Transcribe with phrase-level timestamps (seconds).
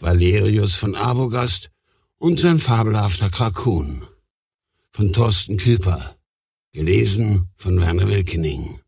[0.00, 1.70] Valerius von Arbogast
[2.16, 4.06] und sein fabelhafter Krakun
[4.92, 6.16] von Thorsten Küper,
[6.72, 8.80] gelesen von Werner Wilkening.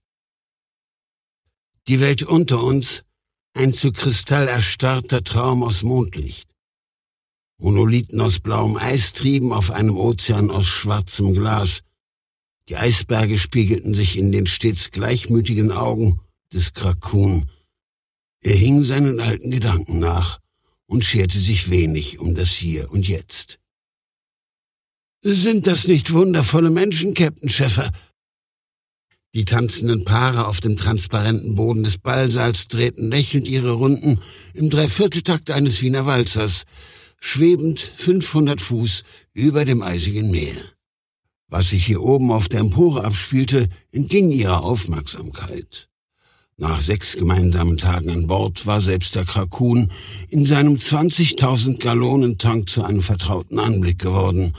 [1.86, 3.04] Die Welt unter uns,
[3.52, 6.48] ein zu Kristall erstarrter Traum aus Mondlicht.
[7.58, 11.82] Monolithen aus blauem Eis trieben auf einem Ozean aus schwarzem Glas.
[12.70, 16.20] Die Eisberge spiegelten sich in den stets gleichmütigen Augen
[16.52, 17.50] des Krakun.
[18.40, 20.41] Er hing seinen alten Gedanken nach
[20.92, 23.58] und scherte sich wenig um das Hier und Jetzt.
[25.22, 27.90] Sind das nicht wundervolle Menschen, Captain Schäffer?
[29.34, 34.20] Die tanzenden Paare auf dem transparenten Boden des Ballsaals drehten lächelnd ihre Runden
[34.52, 36.64] im Dreivierteltakt eines Wiener Walzers
[37.18, 40.60] schwebend 500 Fuß über dem eisigen Meer.
[41.48, 45.88] Was sich hier oben auf der Empore abspielte, entging ihrer Aufmerksamkeit.
[46.62, 49.90] Nach sechs gemeinsamen Tagen an Bord war selbst der Krakun
[50.28, 54.52] in seinem 20.000 Gallonen Tank zu einem vertrauten Anblick geworden.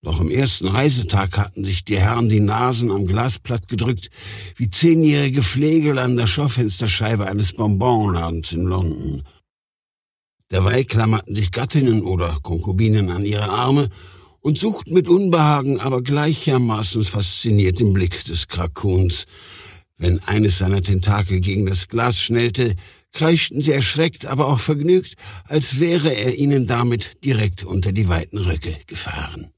[0.00, 4.08] Doch im ersten Reisetag hatten sich die Herren die Nasen am Glasplatt gedrückt,
[4.56, 9.22] wie zehnjährige Flegel an der Schaufensterscheibe eines Bonbonladens in London.
[10.50, 13.90] Derweil klammerten sich Gattinnen oder Konkubinen an ihre Arme
[14.40, 19.26] und suchten mit Unbehagen, aber gleichermaßen fasziniert den Blick des Krakuns.
[20.00, 22.74] Wenn eines seiner Tentakel gegen das Glas schnellte,
[23.12, 28.38] kreischten sie erschreckt, aber auch vergnügt, als wäre er ihnen damit direkt unter die weiten
[28.38, 29.50] Röcke gefahren.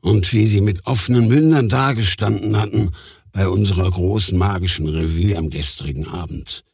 [0.00, 2.90] Und wie sie mit offenen Mündern dagestanden hatten
[3.30, 6.64] bei unserer großen magischen Revue am gestrigen Abend.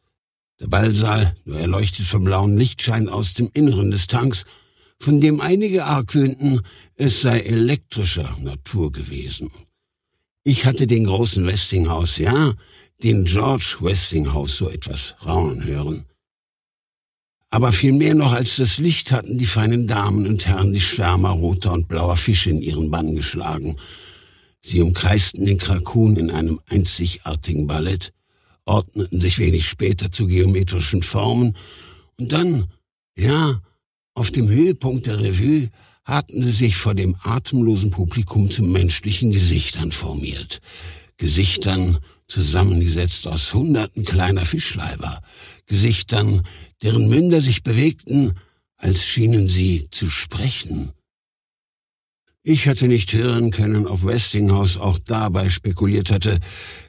[0.59, 4.45] Der Ballsaal, nur erleuchtet vom blauen Lichtschein aus dem Inneren des Tanks,
[4.99, 6.61] von dem einige argwöhnten,
[6.95, 9.51] es sei elektrischer Natur gewesen.
[10.43, 12.55] Ich hatte den großen Westinghouse, ja,
[13.03, 16.05] den George Westinghouse so etwas raunen hören.
[17.51, 21.31] Aber viel mehr noch als das Licht hatten die feinen Damen und Herren die Schwärmer
[21.31, 23.75] roter und blauer Fische in ihren Bann geschlagen.
[24.63, 28.13] Sie umkreisten den Krakun in einem einzigartigen Ballett,
[28.65, 31.55] ordneten sich wenig später zu geometrischen Formen
[32.17, 32.67] und dann,
[33.15, 33.61] ja,
[34.13, 35.69] auf dem Höhepunkt der Revue
[36.11, 40.59] hatten sie sich vor dem atemlosen Publikum zu menschlichen Gesichtern formiert.
[41.17, 45.21] Gesichtern zusammengesetzt aus hunderten kleiner Fischleiber,
[45.67, 46.41] Gesichtern,
[46.81, 48.33] deren Münder sich bewegten,
[48.75, 50.91] als schienen sie zu sprechen.
[52.43, 56.39] Ich hatte nicht hören können, ob Westinghouse auch dabei spekuliert hatte,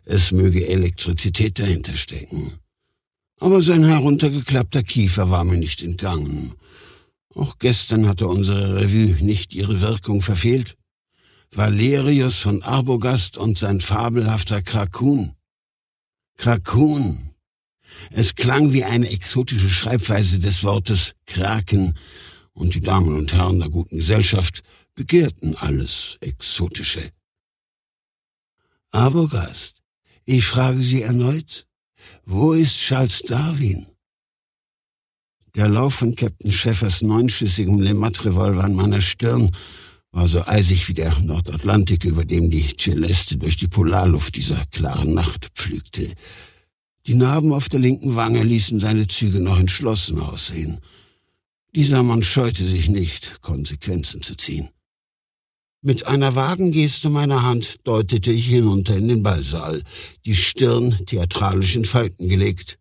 [0.04, 2.54] es möge Elektrizität dahinter stecken.
[3.38, 6.54] Aber sein heruntergeklappter Kiefer war mir nicht entgangen.
[7.34, 10.76] Auch gestern hatte unsere Revue nicht ihre Wirkung verfehlt.
[11.54, 15.32] Valerius von Arbogast und sein fabelhafter Krakun.
[16.36, 17.34] Krakun.
[18.10, 21.94] Es klang wie eine exotische Schreibweise des Wortes Kraken,
[22.54, 24.62] und die Damen und Herren der guten Gesellschaft
[24.94, 27.10] begehrten alles Exotische.
[28.90, 29.82] Aber Gast,
[30.24, 31.66] ich frage Sie erneut,
[32.24, 33.91] wo ist Charles Darwin?
[35.54, 39.50] Der Lauf von Captain Schäffers neunschüssigem Lemaitre-Revolver an meiner Stirn
[40.10, 45.12] war so eisig wie der Nordatlantik, über dem die Celeste durch die Polarluft dieser klaren
[45.12, 46.10] Nacht pflügte.
[47.06, 50.78] Die Narben auf der linken Wange ließen seine Züge noch entschlossen aussehen.
[51.74, 54.70] Dieser Mann scheute sich nicht, Konsequenzen zu ziehen.
[55.82, 59.82] Mit einer vagen Geste meiner Hand deutete ich hinunter in den Ballsaal,
[60.24, 62.78] die Stirn theatralisch in Falten gelegt.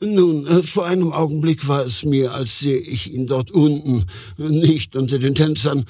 [0.00, 4.04] Nun, äh, vor einem Augenblick war es mir, als sehe ich ihn dort unten,
[4.38, 5.84] nicht unter den Tänzern.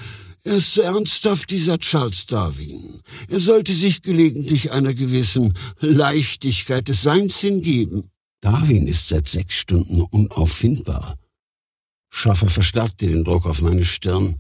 [0.45, 3.01] Er ist ernsthaft dieser Charles Darwin.
[3.29, 8.11] Er sollte sich gelegentlich einer gewissen Leichtigkeit des Seins hingeben.
[8.43, 11.17] Darwin ist seit sechs Stunden unauffindbar.
[12.11, 14.37] Schaffer verstärkte den Druck auf meine Stirn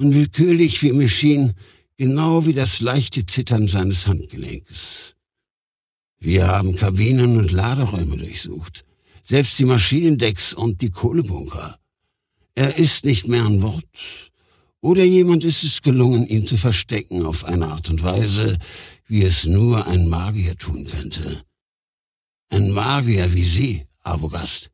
[0.00, 1.52] unwillkürlich, wie mir schien,
[1.96, 5.14] genau wie das leichte Zittern seines Handgelenkes.
[6.18, 8.84] Wir haben Kabinen und Laderäume durchsucht,
[9.30, 11.78] selbst die Maschinendecks und die Kohlebunker.
[12.56, 13.84] Er ist nicht mehr an Bord.
[14.80, 18.58] Oder jemand ist es gelungen, ihn zu verstecken auf eine Art und Weise,
[19.06, 21.42] wie es nur ein Magier tun könnte.
[22.48, 24.72] Ein Magier wie Sie, Abogast.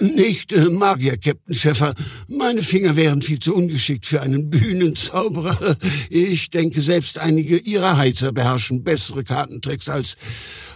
[0.00, 1.94] Nicht äh, Magier, Captain Schäffer.
[2.26, 5.76] Meine Finger wären viel zu ungeschickt für einen Bühnenzauberer.
[6.08, 10.16] Ich denke, selbst einige Ihrer Heizer beherrschen bessere Kartentricks als,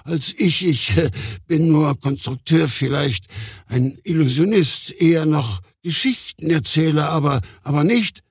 [0.05, 0.65] als ich.
[0.65, 1.11] Ich äh,
[1.47, 3.27] bin nur Konstrukteur, vielleicht
[3.67, 8.23] ein Illusionist, eher noch Geschichtenerzähler, aber, aber nicht.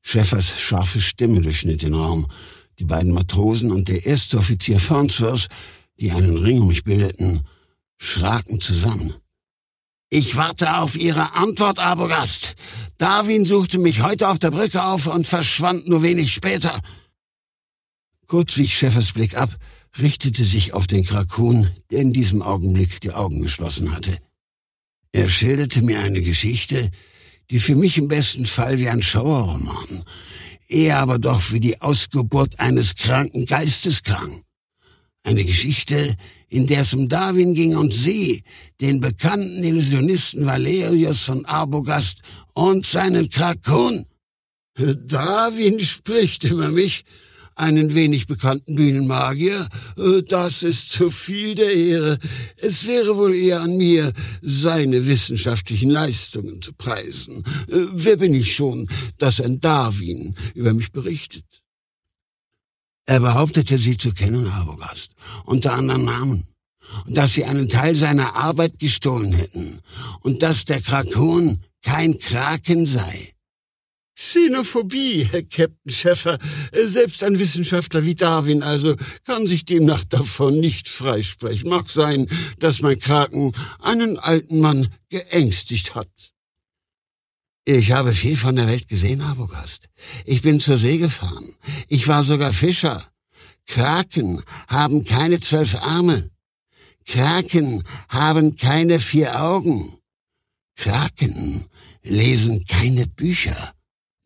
[0.00, 2.26] Schäffers scharfe Stimme durchschnitt den Raum.
[2.78, 5.48] Die beiden Matrosen und der erste Offizier Farnsworth,
[6.00, 7.42] die einen Ring um mich bildeten,
[7.98, 9.14] schraken zusammen.
[10.14, 12.54] Ich warte auf Ihre Antwort, Abogast.
[12.98, 16.80] Darwin suchte mich heute auf der Brücke auf und verschwand nur wenig später.
[18.28, 19.56] Kurz wich Schäffers Blick ab,
[19.98, 24.16] richtete sich auf den Krakun, der in diesem Augenblick die Augen geschlossen hatte.
[25.10, 26.92] Er schilderte mir eine Geschichte,
[27.50, 30.04] die für mich im besten Fall wie ein Schauerroman,
[30.68, 34.44] eher aber doch wie die Ausgeburt eines kranken Geistes klang.
[35.24, 36.16] Eine Geschichte,
[36.54, 38.44] in der es um Darwin ging und sie,
[38.80, 42.22] den bekannten Illusionisten Valerius von Arbogast
[42.52, 44.06] und seinen Krakon.
[44.76, 47.04] Darwin spricht über mich,
[47.56, 49.68] einen wenig bekannten Bühnenmagier.
[49.96, 52.18] Äh, das ist zu viel der Ehre.
[52.56, 57.44] Es wäre wohl eher an mir, seine wissenschaftlichen Leistungen zu preisen.
[57.68, 61.63] Äh, wer bin ich schon, dass ein Darwin über mich berichtet?
[63.06, 65.12] Er behauptete, sie zu kennen, Arbogast,
[65.44, 66.48] unter anderen Namen
[67.06, 69.80] und dass sie einen Teil seiner Arbeit gestohlen hätten
[70.20, 73.34] und dass der Krakon kein Kraken sei.
[74.16, 76.38] Xenophobie, Herr Captain Schäffer.
[76.72, 81.68] Selbst ein Wissenschaftler wie Darwin also kann sich demnach davon nicht freisprechen.
[81.68, 82.28] Mag sein,
[82.58, 86.33] dass mein Kraken einen alten Mann geängstigt hat.
[87.66, 89.88] Ich habe viel von der Welt gesehen, Abogast.
[90.26, 91.48] Ich bin zur See gefahren.
[91.88, 93.02] Ich war sogar Fischer.
[93.66, 96.30] Kraken haben keine zwölf Arme.
[97.06, 99.94] Kraken haben keine vier Augen.
[100.76, 101.64] Kraken
[102.02, 103.72] lesen keine Bücher.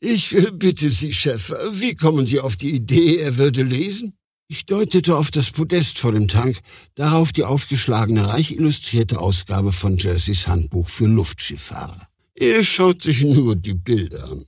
[0.00, 4.14] Ich bitte Sie, Chef, wie kommen Sie auf die Idee, er würde lesen?
[4.48, 6.58] Ich deutete auf das Podest vor dem Tank,
[6.94, 12.08] darauf die aufgeschlagene, reich illustrierte Ausgabe von Jerseys Handbuch für Luftschifffahrer.
[12.40, 14.44] Er schaut sich nur die Bilder an.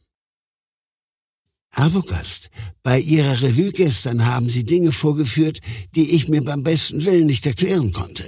[1.73, 2.49] Arbogast,
[2.85, 5.61] bei Ihrer Revue gestern haben Sie Dinge vorgeführt,
[5.97, 8.25] die ich mir beim besten Willen nicht erklären konnte.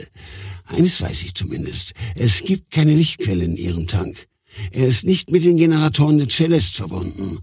[0.65, 1.93] Eines weiß ich zumindest.
[2.17, 4.27] Es gibt keine Lichtquelle in Ihrem Tank.
[4.73, 7.39] Er ist nicht mit den Generatoren des Celeste verbunden.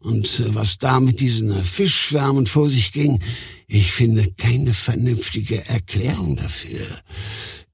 [0.00, 3.22] Und äh, was da mit diesen äh, Fischschwärmen vor sich ging,
[3.68, 6.86] ich finde keine vernünftige Erklärung dafür.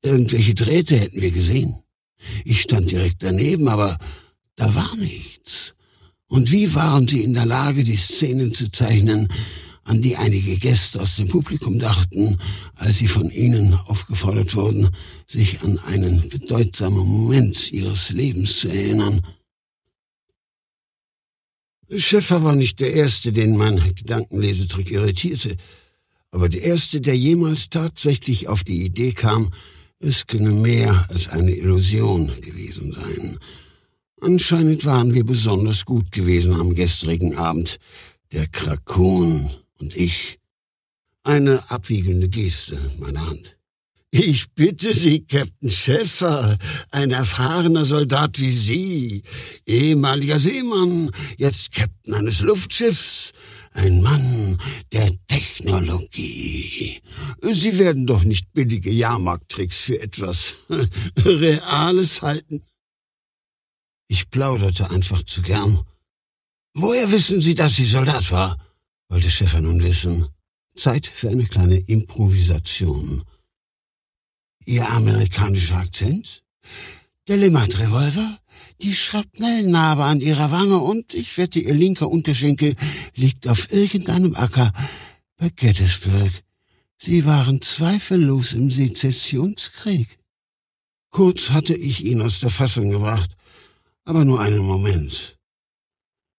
[0.04, 1.74] Irgendwelche Drähte hätten wir gesehen.
[2.44, 3.98] Ich stand direkt daneben, aber
[4.56, 5.74] da war nichts.
[6.26, 9.28] Und wie waren sie in der Lage, die Szenen zu zeichnen,
[9.84, 12.38] an die einige Gäste aus dem Publikum dachten,
[12.76, 14.88] als sie von ihnen aufgefordert wurden,
[15.26, 19.20] sich an einen bedeutsamen Moment ihres Lebens zu erinnern.
[21.96, 25.56] Schäffer war nicht der Erste, den mein Gedankenlesetrick irritierte,
[26.30, 29.50] aber der Erste, der jemals tatsächlich auf die Idee kam,
[30.00, 33.38] es könne mehr als eine Illusion gewesen sein.
[34.20, 37.78] Anscheinend waren wir besonders gut gewesen am gestrigen Abend.
[38.32, 40.38] Der Krakon und ich.
[41.22, 43.58] Eine abwiegelnde Geste meiner Hand.
[44.10, 46.58] Ich bitte Sie, Captain Schäffer,
[46.90, 49.22] ein erfahrener Soldat wie Sie,
[49.66, 53.32] ehemaliger Seemann, jetzt Captain eines Luftschiffs,
[53.72, 54.60] ein Mann
[54.92, 57.00] der Technologie.
[57.42, 60.54] Sie werden doch nicht billige Jahrmarkttricks für etwas
[61.24, 62.62] Reales halten.
[64.08, 65.84] Ich plauderte einfach zu gern.
[66.74, 68.58] Woher wissen Sie, dass sie Soldat war?
[69.08, 70.28] wollte Schäffer nun wissen.
[70.76, 73.24] Zeit für eine kleine Improvisation.
[74.66, 76.42] Ihr amerikanischer Akzent?
[77.26, 78.38] Der Lemaitre-Revolver?
[78.82, 82.76] Die Schrapnellnarbe an ihrer Wange und ich wette, ihr linker Unterschenkel
[83.14, 84.72] liegt auf irgendeinem Acker
[85.36, 86.32] bei Gettysburg.
[86.96, 90.18] Sie waren zweifellos im Sezessionskrieg.
[91.10, 93.36] Kurz hatte ich ihn aus der Fassung gebracht,
[94.04, 95.36] aber nur einen Moment.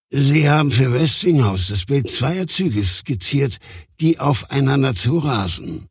[0.09, 3.57] Sie haben für Westinghouse das Bild zweier Züge skizziert,
[3.99, 5.85] die aufeinander zurasen.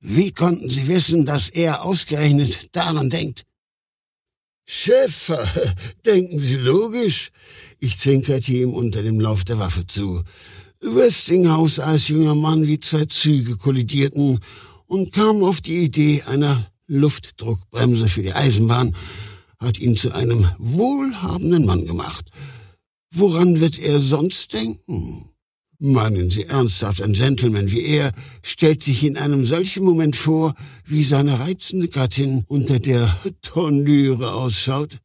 [0.00, 3.46] Wie konnten Sie wissen, dass er ausgerechnet daran denkt?
[4.64, 5.46] Schäfer,
[6.06, 7.30] denken Sie logisch?
[7.78, 10.22] Ich zwinkerte ihm unter dem Lauf der Waffe zu.
[10.80, 14.40] Westinghouse als junger Mann wie zwei Züge kollidierten
[14.86, 18.94] und kam auf die Idee einer Luftdruckbremse für die Eisenbahn,
[19.58, 22.30] hat ihn zu einem wohlhabenden Mann gemacht.
[23.14, 25.31] Woran wird er sonst denken?
[25.84, 31.02] Meinen Sie ernsthaft, ein Gentleman wie er stellt sich in einem solchen Moment vor, wie
[31.02, 35.00] seine reizende Gattin unter der Tonnüre ausschaut?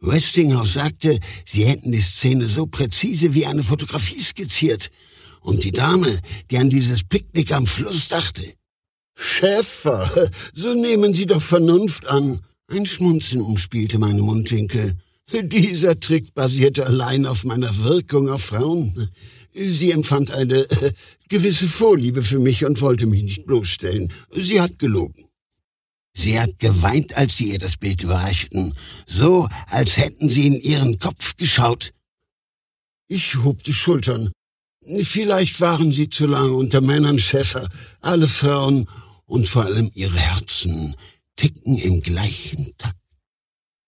[0.00, 4.90] Westinghouse sagte, sie hätten die Szene so präzise wie eine Fotografie skizziert.
[5.40, 8.42] Und die Dame, die an dieses Picknick am Fluss dachte.
[9.16, 12.40] Schäfer, so nehmen Sie doch Vernunft an.
[12.68, 14.98] Ein Schmunzeln umspielte meine Mundwinkel.
[15.32, 19.08] Dieser Trick basierte allein auf meiner Wirkung auf Frauen.
[19.54, 20.92] Sie empfand eine äh,
[21.28, 24.12] gewisse Vorliebe für mich und wollte mich nicht bloßstellen.
[24.32, 25.28] Sie hat gelogen.
[26.16, 28.74] Sie hat geweint, als sie ihr das Bild überreichten,
[29.06, 31.92] so als hätten sie in ihren Kopf geschaut.
[33.08, 34.32] Ich hob die Schultern.
[35.02, 37.68] Vielleicht waren sie zu lange unter Männern Schäfer.
[38.00, 38.88] Alle Frauen
[39.26, 40.94] und vor allem ihre Herzen
[41.36, 43.03] ticken im gleichen Takt.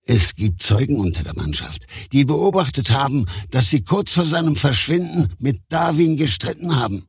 [0.09, 5.35] Es gibt Zeugen unter der Mannschaft, die beobachtet haben, dass sie kurz vor seinem Verschwinden
[5.41, 7.07] mit Darwin gestritten haben.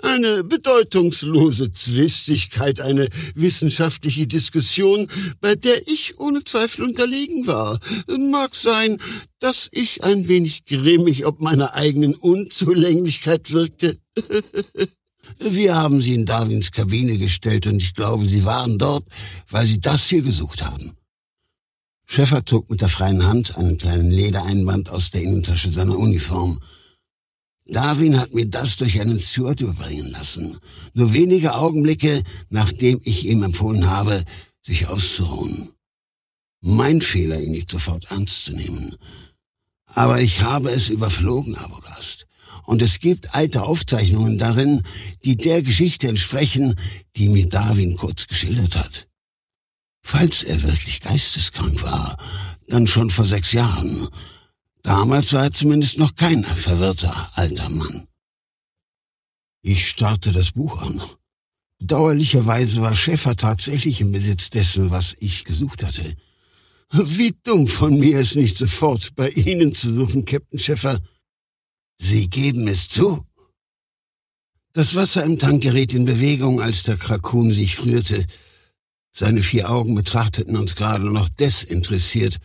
[0.00, 5.08] Eine bedeutungslose Zwistigkeit, eine wissenschaftliche Diskussion,
[5.40, 7.80] bei der ich ohne Zweifel unterlegen war.
[8.06, 8.98] Mag sein,
[9.40, 13.98] dass ich ein wenig grimmig ob meiner eigenen Unzulänglichkeit wirkte.
[15.40, 19.04] Wir haben sie in Darwins Kabine gestellt und ich glaube, sie waren dort,
[19.48, 20.92] weil sie das hier gesucht haben.
[22.06, 26.60] Schäffer zog mit der freien Hand einen kleinen Ledereinband aus der Innentasche seiner Uniform.
[27.66, 30.58] Darwin hat mir das durch einen Steward überbringen lassen.
[30.92, 34.24] Nur wenige Augenblicke, nachdem ich ihm empfohlen habe,
[34.62, 35.70] sich auszuruhen.
[36.60, 38.96] Mein Fehler, ihn nicht sofort ernst zu nehmen.
[39.86, 42.26] Aber ich habe es überflogen, Abogast.
[42.64, 44.82] Und es gibt alte Aufzeichnungen darin,
[45.24, 46.74] die der Geschichte entsprechen,
[47.16, 49.08] die mir Darwin kurz geschildert hat.
[50.06, 52.16] Falls er wirklich geisteskrank war,
[52.68, 54.08] dann schon vor sechs Jahren.
[54.82, 58.06] Damals war er zumindest noch kein verwirrter alter Mann.
[59.62, 61.02] Ich starrte das Buch an.
[61.80, 66.14] Dauerlicherweise war Schäfer tatsächlich im Besitz dessen, was ich gesucht hatte.
[66.92, 71.00] Wie dumm von mir, es nicht sofort bei Ihnen zu suchen, Captain Schäfer.
[71.98, 73.24] Sie geben es zu?
[74.74, 78.26] Das Wasser im Tank geriet in Bewegung, als der Krakun sich rührte.
[79.16, 82.38] Seine vier Augen betrachteten uns gerade noch desinteressiert,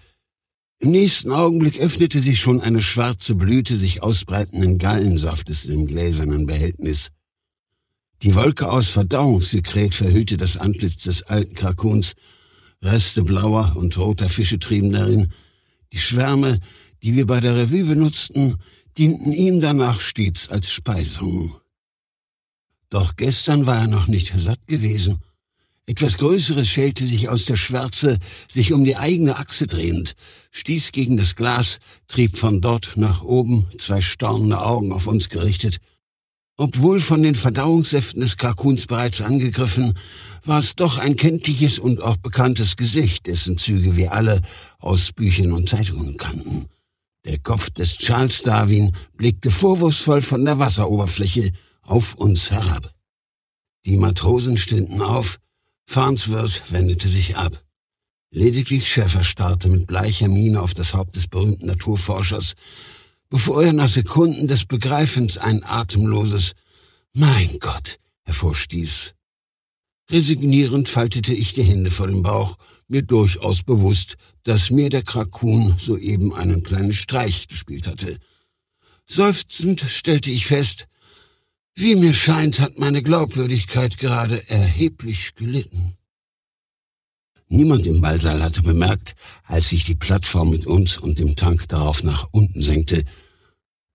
[0.82, 7.10] im nächsten Augenblick öffnete sich schon eine schwarze Blüte sich ausbreitenden Gallensaftes im gläsernen Behältnis.
[8.22, 12.14] Die Wolke aus Verdauungssekret verhüllte das Antlitz des alten Krakuns.
[12.82, 15.34] Reste blauer und roter Fische trieben darin.
[15.92, 16.60] Die Schwärme,
[17.04, 18.56] die wir bei der Revue benutzten,
[18.98, 21.60] dienten ihm danach stets als Speisung.
[22.90, 25.20] Doch gestern war er noch nicht satt gewesen.
[25.90, 30.14] Etwas Größeres schälte sich aus der Schwärze, sich um die eigene Achse drehend,
[30.52, 35.80] stieß gegen das Glas, trieb von dort nach oben, zwei staunende Augen auf uns gerichtet.
[36.58, 39.96] Obwohl von den Verdauungssäften des Kalkuns bereits angegriffen,
[40.44, 44.44] war es doch ein kenntliches und auch bekanntes Gesicht, dessen Züge wir alle
[44.78, 46.68] aus Büchern und Zeitungen kannten.
[47.26, 52.92] Der Kopf des Charles Darwin blickte vorwurfsvoll von der Wasseroberfläche auf uns herab.
[53.88, 55.40] Die Matrosen stünden auf,
[55.90, 57.64] Farnsworth wendete sich ab.
[58.30, 62.54] Lediglich Schäfer starrte mit bleicher Miene auf das Haupt des berühmten Naturforschers,
[63.32, 66.52] bevor er nach Sekunden des Begreifens ein atemloses
[67.14, 69.16] Mein Gott hervorstieß.
[70.12, 75.74] Resignierend faltete ich die Hände vor dem Bauch, mir durchaus bewusst, dass mir der Krakun
[75.80, 78.20] soeben einen kleinen Streich gespielt hatte.
[79.08, 80.86] Seufzend stellte ich fest,
[81.80, 85.94] wie mir scheint, hat meine Glaubwürdigkeit gerade erheblich gelitten.
[87.48, 92.04] Niemand im Ballsaal hatte bemerkt, als sich die Plattform mit uns und dem Tank darauf
[92.04, 93.06] nach unten senkte,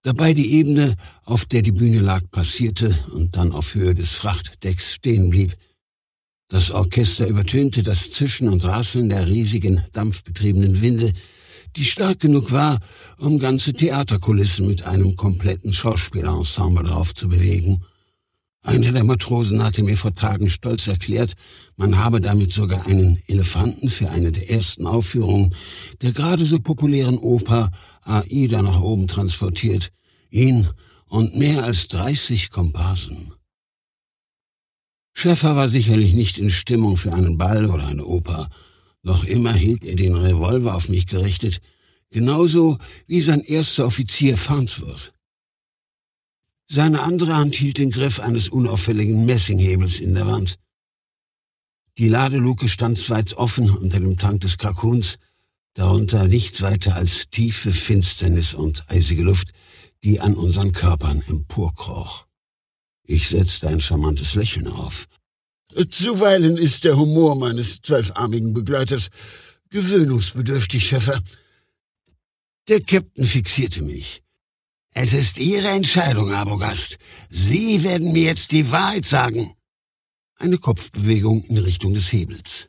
[0.03, 4.95] dabei die Ebene, auf der die Bühne lag, passierte und dann auf Höhe des Frachtdecks
[4.95, 5.55] stehen blieb.
[6.49, 11.13] Das Orchester übertönte das Zischen und Rasseln der riesigen, dampfbetriebenen Winde,
[11.77, 12.81] die stark genug war,
[13.19, 17.83] um ganze Theaterkulissen mit einem kompletten Schauspielerensemble drauf zu bewegen.
[18.63, 21.35] Einer der Matrosen hatte mir vor Tagen stolz erklärt,
[21.77, 25.55] man habe damit sogar einen Elefanten für eine der ersten Aufführungen
[26.01, 27.71] der gerade so populären Oper
[28.03, 29.91] Aida nach oben transportiert,
[30.31, 30.69] ihn
[31.07, 33.33] und mehr als 30 Komparsen.
[35.13, 38.49] Schäffer war sicherlich nicht in Stimmung für einen Ball oder eine Oper,
[39.05, 41.61] noch immer hielt er den Revolver auf mich gerichtet,
[42.11, 45.13] genauso wie sein erster Offizier Farnsworth.
[46.67, 50.59] Seine andere Hand hielt den Griff eines unauffälligen Messinghebels in der Wand.
[51.99, 55.19] Die Ladeluke stand weit offen unter dem Tank des Krakuns,
[55.75, 59.53] darunter nichts weiter als tiefe Finsternis und eisige Luft,
[60.03, 62.27] die an unseren Körpern emporkroch.
[63.07, 65.07] Ich setzte ein charmantes Lächeln auf,
[65.91, 69.09] Zuweilen ist der Humor meines zwölfarmigen Begleiters
[69.71, 71.21] gewöhnungsbedürftig, Schäfer.
[72.69, 74.23] Der Captain fixierte mich.
[74.95, 76.99] Es ist Ihre Entscheidung, Abogast.
[77.29, 79.55] Sie werden mir jetzt die Wahrheit sagen.
[80.37, 82.69] Eine Kopfbewegung in Richtung des Hebels.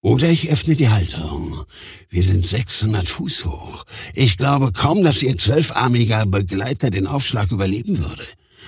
[0.00, 1.64] Oder ich öffne die Halterung.
[2.08, 3.84] Wir sind 600 Fuß hoch.
[4.14, 8.24] Ich glaube kaum, dass Ihr zwölfarmiger Begleiter den Aufschlag überleben würde.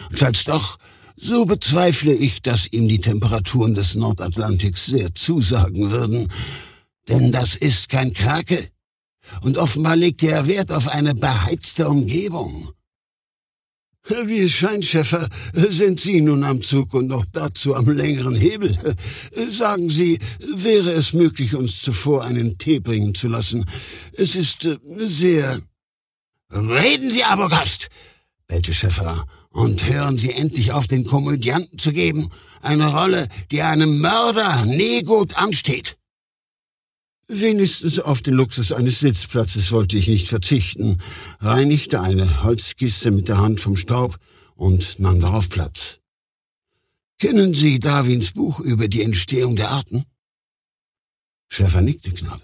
[0.09, 0.79] Und falls doch,
[1.21, 6.29] so bezweifle ich, dass ihm die Temperaturen des Nordatlantiks sehr zusagen würden.
[7.09, 8.69] Denn das ist kein Krake.
[9.43, 12.71] Und offenbar legt er Wert auf eine beheizte Umgebung.
[14.09, 18.77] Wie es scheint, Schäfer, sind Sie nun am Zug und noch dazu am längeren Hebel.
[19.35, 23.65] Sagen Sie, wäre es möglich, uns zuvor einen Tee bringen zu lassen?
[24.15, 25.61] Es ist äh, sehr...
[26.53, 27.91] Reden Sie, Abogast,
[28.49, 32.31] bellte Schäfer, und hören Sie endlich auf, den Komödianten zu geben.
[32.63, 35.97] Eine Rolle, die einem Mörder nie gut ansteht.
[37.29, 40.99] Wenigstens auf den Luxus eines Sitzplatzes wollte ich nicht verzichten,
[41.39, 44.19] reinigte eine Holzkiste mit der Hand vom Staub
[44.57, 45.99] und nahm darauf Platz.
[47.21, 50.05] Kennen Sie Darwins Buch über die Entstehung der Arten?
[51.49, 52.41] Schäfer nickte knapp.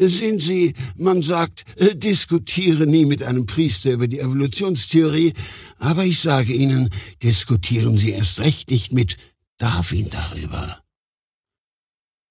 [0.00, 5.32] Sehen Sie, man sagt, äh, diskutiere nie mit einem Priester über die Evolutionstheorie,
[5.78, 6.90] aber ich sage Ihnen,
[7.22, 9.16] diskutieren Sie erst recht nicht mit
[9.58, 10.78] Darwin darüber.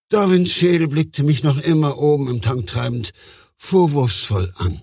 [0.09, 3.11] Darwins Schädel blickte mich noch immer oben im Tank treibend,
[3.57, 4.81] vorwurfsvoll an.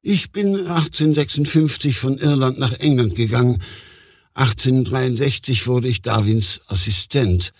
[0.00, 3.62] Ich bin 1856 von Irland nach England gegangen.
[4.34, 7.52] 1863 wurde ich Darwins Assistent.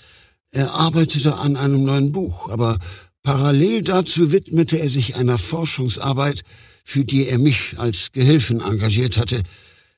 [0.50, 2.78] Er arbeitete an einem neuen Buch, aber
[3.22, 6.42] parallel dazu widmete er sich einer Forschungsarbeit,
[6.84, 9.42] für die er mich als Gehilfen engagiert hatte.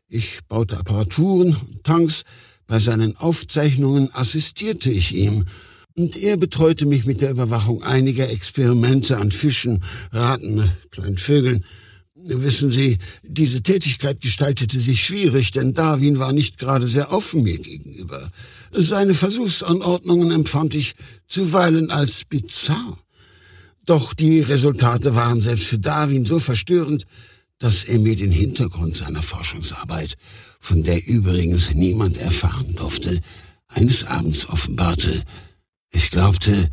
[0.09, 2.23] Ich baute Apparaturen, Tanks,
[2.69, 5.47] bei seinen Aufzeichnungen assistierte ich ihm,
[5.97, 9.83] und er betreute mich mit der Überwachung einiger Experimente an Fischen,
[10.13, 11.65] Raten, kleinen Vögeln.
[12.15, 17.59] Wissen Sie, diese Tätigkeit gestaltete sich schwierig, denn Darwin war nicht gerade sehr offen mir
[17.59, 18.31] gegenüber.
[18.71, 20.95] Seine Versuchsanordnungen empfand ich
[21.27, 22.97] zuweilen als bizarr.
[23.87, 27.07] Doch die Resultate waren selbst für Darwin so verstörend,
[27.59, 30.17] dass er mir den Hintergrund seiner Forschungsarbeit,
[30.61, 33.21] von der übrigens niemand erfahren durfte,
[33.69, 35.23] eines Abends offenbarte,
[35.93, 36.69] ich glaubte,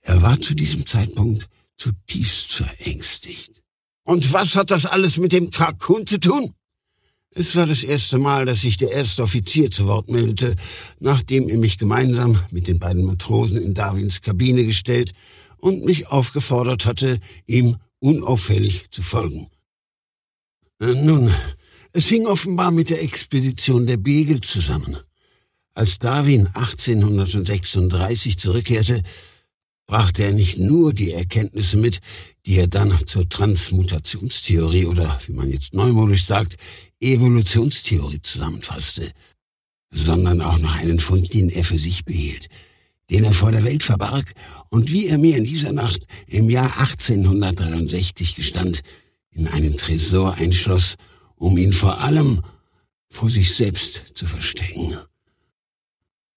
[0.00, 3.62] er war zu diesem Zeitpunkt zutiefst verängstigt.
[4.04, 6.52] Und was hat das alles mit dem Krakun zu tun?
[7.34, 10.54] Es war das erste Mal, dass sich der erste Offizier zu Wort meldete,
[11.00, 15.12] nachdem er mich gemeinsam mit den beiden Matrosen in Darwins Kabine gestellt
[15.56, 19.48] und mich aufgefordert hatte, ihm unauffällig zu folgen.
[20.82, 21.32] Äh, nun,
[21.92, 24.96] es hing offenbar mit der Expedition der Beagle zusammen.
[25.74, 29.02] Als Darwin 1836 zurückkehrte,
[29.86, 32.00] brachte er nicht nur die Erkenntnisse mit,
[32.46, 36.56] die er dann zur Transmutationstheorie oder, wie man jetzt neumodisch sagt,
[37.00, 39.12] Evolutionstheorie zusammenfasste,
[39.92, 42.48] sondern auch noch einen Fund, den er für sich behielt,
[43.10, 44.32] den er vor der Welt verbarg
[44.68, 48.82] und wie er mir in dieser Nacht im Jahr 1863 gestand,
[49.32, 50.96] in einen Tresor einschloss,
[51.36, 52.42] um ihn vor allem
[53.10, 54.96] vor sich selbst zu verstecken.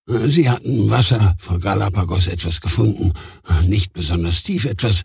[0.07, 3.13] Sie hatten Wasser vor Galapagos etwas gefunden,
[3.65, 5.01] nicht besonders tief, etwas,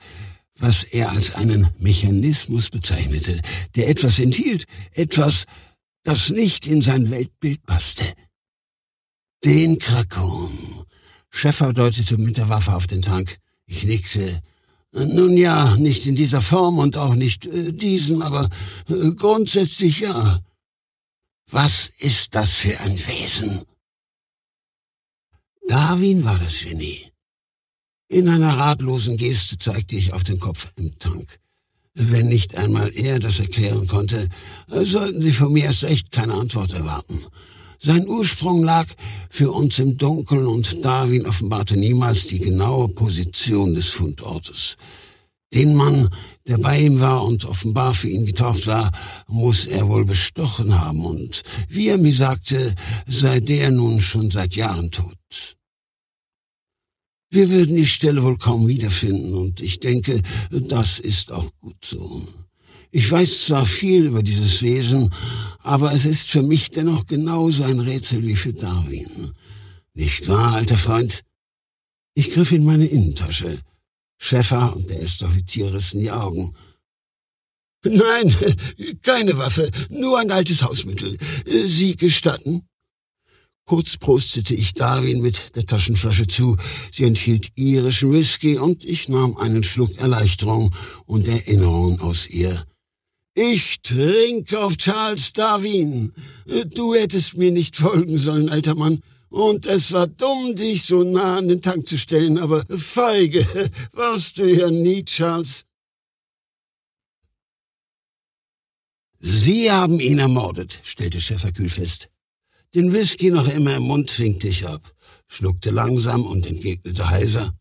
[0.59, 3.41] was er als einen Mechanismus bezeichnete,
[3.77, 5.47] der etwas enthielt, etwas,
[6.03, 8.05] das nicht in sein Weltbild passte.
[9.43, 10.51] Den Krakon.
[11.31, 13.39] Schäffer deutete mit der Waffe auf den Tank.
[13.67, 14.43] Ich nickte.
[14.93, 18.49] Nun ja, nicht in dieser Form und auch nicht äh, diesen, aber
[18.89, 20.41] äh, grundsätzlich ja.
[21.51, 23.63] Was ist das für ein Wesen?
[25.69, 27.11] Darwin war das Genie.
[28.09, 31.39] In einer ratlosen Geste zeigte ich auf den Kopf im Tank.
[31.95, 34.29] Wenn nicht einmal er das erklären konnte,
[34.69, 37.21] sollten Sie von mir erst recht keine Antwort erwarten.
[37.83, 38.87] Sein Ursprung lag
[39.31, 44.77] für uns im Dunkeln und Darwin offenbarte niemals die genaue Position des Fundortes.
[45.55, 46.11] Den Mann,
[46.47, 48.93] der bei ihm war und offenbar für ihn getaucht war,
[49.29, 52.75] muss er wohl bestochen haben und, wie er mir sagte,
[53.09, 55.17] sei der nun schon seit Jahren tot.
[57.31, 62.29] Wir würden die Stelle wohl kaum wiederfinden und ich denke, das ist auch gut so.
[62.93, 65.15] Ich weiß zwar viel über dieses Wesen,
[65.61, 69.33] aber es ist für mich dennoch genauso ein Rätsel wie für Darwin.
[69.95, 71.23] Nicht wahr, alter Freund?
[72.15, 73.61] Ich griff in meine Innentasche.
[74.19, 76.53] Schäffer und der erste Offizier rissen die Augen.
[77.85, 78.35] Nein,
[79.03, 81.17] keine Waffe, nur ein altes Hausmittel.
[81.47, 82.63] Sie gestatten?
[83.65, 86.57] Kurz prostete ich Darwin mit der Taschenflasche zu.
[86.93, 90.75] Sie enthielt irischen Whisky und ich nahm einen Schluck Erleichterung
[91.07, 92.67] und Erinnerung aus ihr.
[93.35, 96.13] Ich trinke auf Charles Darwin.
[96.75, 99.03] Du hättest mir nicht folgen sollen, alter Mann.
[99.29, 103.47] Und es war dumm, dich so nah an den Tank zu stellen, aber feige
[103.93, 105.65] warst du ja nie, Charles.
[109.21, 112.11] Sie haben ihn ermordet, stellte Schäfer kühl fest.
[112.75, 114.93] Den Whisky noch immer im Mund winkte ich ab,
[115.29, 117.55] schluckte langsam und entgegnete heiser.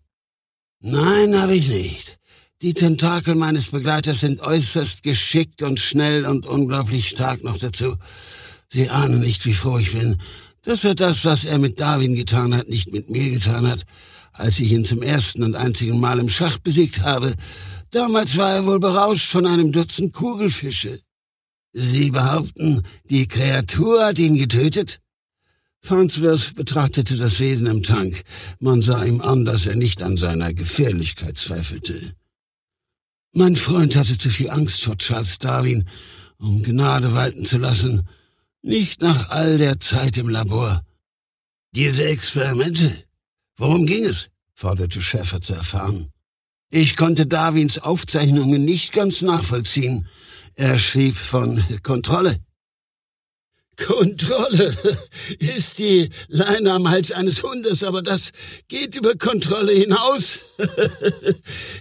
[0.79, 2.18] Nein, habe ich nicht.
[2.61, 7.95] Die Tentakel meines Begleiters sind äußerst geschickt und schnell und unglaublich stark noch dazu.
[8.69, 10.17] Sie ahnen nicht, wie froh ich bin,
[10.63, 13.85] dass er das, was er mit Darwin getan hat, nicht mit mir getan hat,
[14.33, 17.33] als ich ihn zum ersten und einzigen Mal im Schach besiegt habe.
[17.91, 20.99] Damals war er wohl berauscht von einem Dutzend Kugelfische.
[21.71, 24.99] Sie behaupten, die Kreatur hat ihn getötet?
[25.81, 28.23] Farnsworth betrachtete das Wesen im Tank.
[28.59, 32.18] Man sah ihm an, dass er nicht an seiner Gefährlichkeit zweifelte.
[33.33, 35.87] Mein Freund hatte zu viel Angst vor Charles Darwin,
[36.39, 38.07] um Gnade walten zu lassen.
[38.61, 40.83] Nicht nach all der Zeit im Labor.
[41.71, 43.05] Diese Experimente.
[43.57, 44.29] Worum ging es?
[44.55, 46.11] forderte Schäfer zu erfahren.
[46.71, 50.07] Ich konnte Darwins Aufzeichnungen nicht ganz nachvollziehen.
[50.55, 52.37] Er schrieb von Kontrolle.
[53.85, 54.75] Kontrolle
[55.39, 58.31] ist die Leine am Hals eines Hundes, aber das
[58.67, 60.39] geht über Kontrolle hinaus.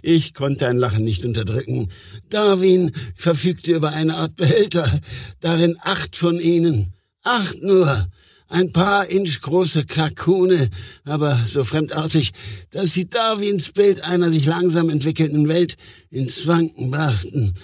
[0.02, 1.88] Ich konnte ein Lachen nicht unterdrücken.
[2.30, 5.00] Darwin verfügte über eine Art Behälter,
[5.40, 8.08] darin acht von ihnen, acht nur,
[8.48, 10.70] ein paar Inch große Krakune,
[11.04, 12.32] aber so fremdartig,
[12.70, 15.76] dass sie Darwins Bild einer sich langsam entwickelnden Welt
[16.11, 17.54] ins Wanken brachten.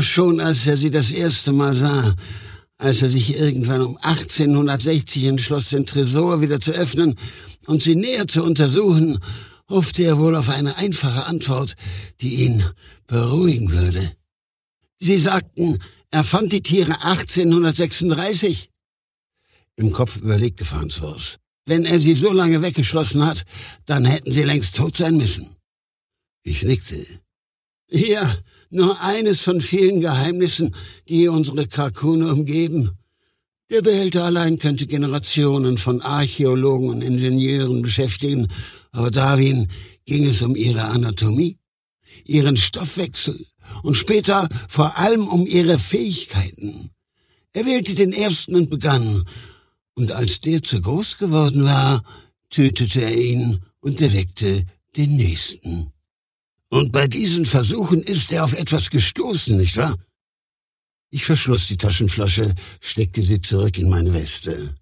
[0.00, 2.14] Schon als er sie das erste Mal sah,
[2.78, 7.18] als er sich irgendwann um 1860 entschloss, den Tresor wieder zu öffnen
[7.66, 9.18] und sie näher zu untersuchen,
[9.68, 11.74] hoffte er wohl auf eine einfache Antwort,
[12.20, 12.64] die ihn
[13.06, 14.12] beruhigen würde.
[15.00, 15.78] Sie sagten,
[16.10, 18.70] er fand die Tiere 1836.
[19.76, 21.38] Im Kopf überlegte Farnsworth.
[21.66, 23.44] Wenn er sie so lange weggeschlossen hat,
[23.86, 25.56] dann hätten sie längst tot sein müssen.
[26.42, 27.04] Ich nickte.
[27.90, 28.36] Ja,
[28.76, 30.74] nur eines von vielen Geheimnissen,
[31.08, 32.92] die unsere Krakune umgeben.
[33.70, 38.46] Der Behälter allein könnte Generationen von Archäologen und Ingenieuren beschäftigen,
[38.92, 39.68] aber Darwin
[40.04, 41.58] ging es um ihre Anatomie,
[42.24, 43.36] ihren Stoffwechsel
[43.82, 46.90] und später vor allem um ihre Fähigkeiten.
[47.52, 49.24] Er wählte den ersten und begann,
[49.94, 52.04] und als der zu groß geworden war,
[52.50, 54.64] tötete er ihn und erweckte
[54.96, 55.92] den nächsten.
[56.76, 59.94] Und bei diesen Versuchen ist er auf etwas gestoßen, nicht wahr?
[61.10, 64.74] Ich verschloss die Taschenflasche, steckte sie zurück in meine Weste.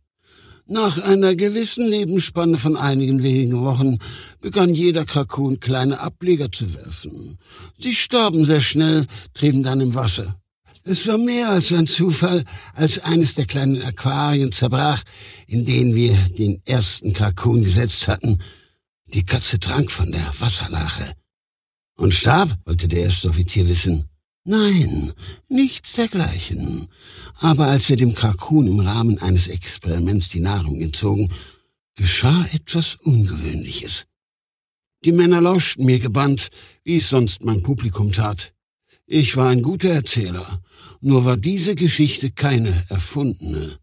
[0.66, 3.98] Nach einer gewissen Lebensspanne von einigen wenigen Wochen
[4.40, 7.38] begann jeder Krakun kleine Ableger zu werfen.
[7.78, 10.40] Sie starben sehr schnell, trieben dann im Wasser.
[10.82, 15.04] Es war mehr als ein Zufall, als eines der kleinen Aquarien zerbrach,
[15.46, 18.42] in denen wir den ersten Krakun gesetzt hatten.
[19.06, 21.14] Die Katze trank von der Wasserlache.
[21.96, 22.58] Und starb?
[22.64, 24.08] wollte der erste Offizier wissen.
[24.44, 25.12] Nein,
[25.48, 26.88] nichts dergleichen.
[27.36, 31.32] Aber als wir dem Krakun im Rahmen eines Experiments die Nahrung entzogen,
[31.94, 34.06] geschah etwas Ungewöhnliches.
[35.04, 36.48] Die Männer lauschten mir gebannt,
[36.82, 38.54] wie es sonst mein Publikum tat.
[39.06, 40.62] Ich war ein guter Erzähler,
[41.00, 43.78] nur war diese Geschichte keine erfundene.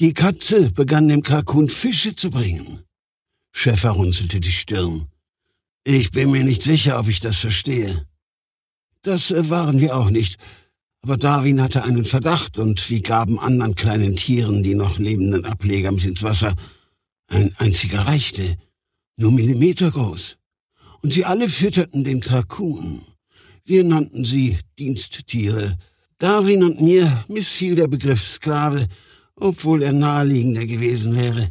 [0.00, 2.80] Die Katze begann dem Krakun Fische zu bringen.
[3.52, 5.11] Schäfer runzelte die Stirn.
[5.84, 8.06] Ich bin mir nicht sicher, ob ich das verstehe.
[9.02, 10.38] Das äh, waren wir auch nicht.
[11.02, 15.90] Aber Darwin hatte einen Verdacht und wir gaben anderen kleinen Tieren die noch lebenden Ableger
[15.90, 16.54] mit ins Wasser.
[17.26, 18.56] Ein einziger reichte,
[19.16, 20.36] nur Millimeter groß.
[21.02, 23.02] Und sie alle fütterten den Krakun.
[23.64, 25.76] Wir nannten sie Diensttiere.
[26.18, 28.86] Darwin und mir missfiel der Begriff Sklave,
[29.34, 31.50] obwohl er naheliegender gewesen wäre.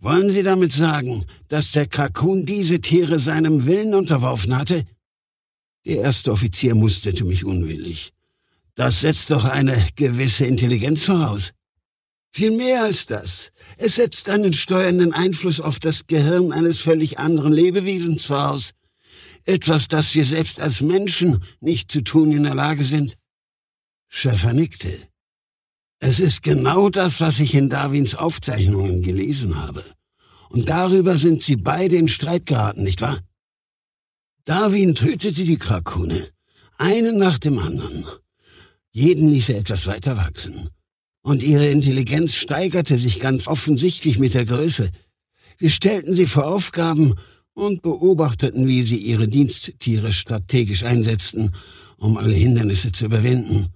[0.00, 4.86] Wollen Sie damit sagen, dass der Krakun diese Tiere seinem Willen unterworfen hatte?
[5.84, 8.12] Der erste Offizier musterte mich unwillig.
[8.74, 11.52] Das setzt doch eine gewisse Intelligenz voraus.
[12.32, 13.50] Viel mehr als das.
[13.76, 18.70] Es setzt einen steuernden Einfluss auf das Gehirn eines völlig anderen Lebewesens voraus.
[19.44, 23.18] Etwas, das wir selbst als Menschen nicht zu tun in der Lage sind.
[24.08, 25.09] Schäfer nickte.
[26.02, 29.84] Es ist genau das, was ich in Darwins Aufzeichnungen gelesen habe.
[30.48, 33.20] Und darüber sind sie beide in Streit geraten, nicht wahr?
[34.46, 36.28] Darwin tötete die Krakune,
[36.78, 38.04] einen nach dem anderen.
[38.90, 40.70] Jeden ließ er etwas weiter wachsen.
[41.22, 44.90] Und ihre Intelligenz steigerte sich ganz offensichtlich mit der Größe.
[45.58, 47.14] Wir stellten sie vor Aufgaben
[47.52, 51.52] und beobachteten, wie sie ihre Diensttiere strategisch einsetzten,
[51.98, 53.68] um alle Hindernisse zu überwinden.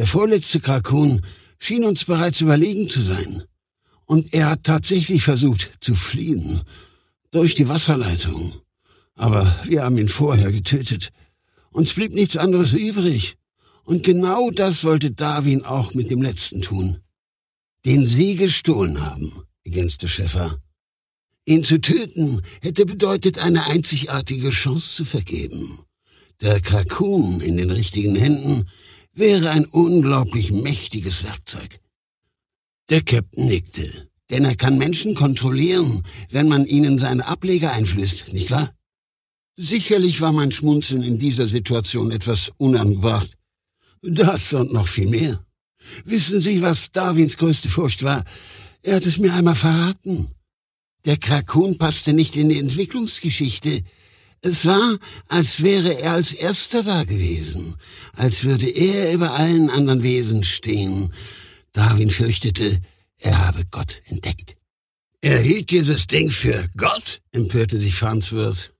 [0.00, 1.20] Der vorletzte Krakun
[1.58, 3.44] schien uns bereits überlegen zu sein.
[4.06, 6.62] Und er hat tatsächlich versucht zu fliehen.
[7.32, 8.54] Durch die Wasserleitung.
[9.14, 11.10] Aber wir haben ihn vorher getötet.
[11.70, 13.36] Uns blieb nichts anderes übrig.
[13.84, 17.00] Und genau das wollte Darwin auch mit dem letzten tun.
[17.84, 20.56] Den Sie gestohlen haben, ergänzte Schäffer.
[21.44, 25.80] Ihn zu töten hätte bedeutet, eine einzigartige Chance zu vergeben.
[26.40, 28.66] Der Krakun in den richtigen Händen
[29.12, 31.80] wäre ein unglaublich mächtiges Werkzeug.
[32.88, 38.50] Der Captain nickte, denn er kann Menschen kontrollieren, wenn man ihnen seine Ableger einflößt, nicht
[38.50, 38.74] wahr?
[39.56, 43.36] Sicherlich war mein Schmunzeln in dieser Situation etwas unangebracht.
[44.02, 45.44] Das und noch viel mehr.
[46.04, 48.24] Wissen Sie, was Darwins größte Furcht war?
[48.82, 50.34] Er hat es mir einmal verraten.
[51.04, 53.82] Der Krakun passte nicht in die Entwicklungsgeschichte.
[54.42, 54.98] Es war,
[55.28, 57.76] als wäre er als erster da gewesen,
[58.16, 61.12] als würde er über allen anderen Wesen stehen.
[61.72, 62.80] Darwin fürchtete,
[63.18, 64.56] er habe Gott entdeckt.
[65.20, 68.72] Er hielt dieses Ding für Gott, empörte sich Farnsworth.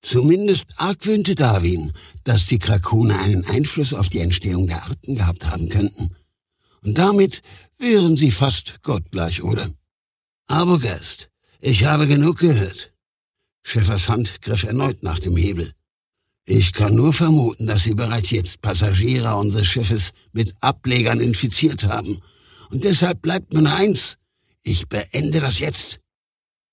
[0.00, 1.92] Zumindest argwöhnte Darwin,
[2.24, 6.16] dass die Krakone einen Einfluss auf die Entstehung der Arten gehabt haben könnten.
[6.82, 7.42] Und damit
[7.78, 9.70] wären sie fast gottgleich, oder?
[10.46, 11.28] Aber Gast,
[11.60, 12.92] ich habe genug gehört.
[13.68, 15.72] Schäffers Hand griff erneut nach dem Hebel.
[16.46, 22.22] Ich kann nur vermuten, dass Sie bereits jetzt Passagiere unseres Schiffes mit Ablegern infiziert haben.
[22.70, 24.16] Und deshalb bleibt nur eins.
[24.62, 26.00] Ich beende das jetzt.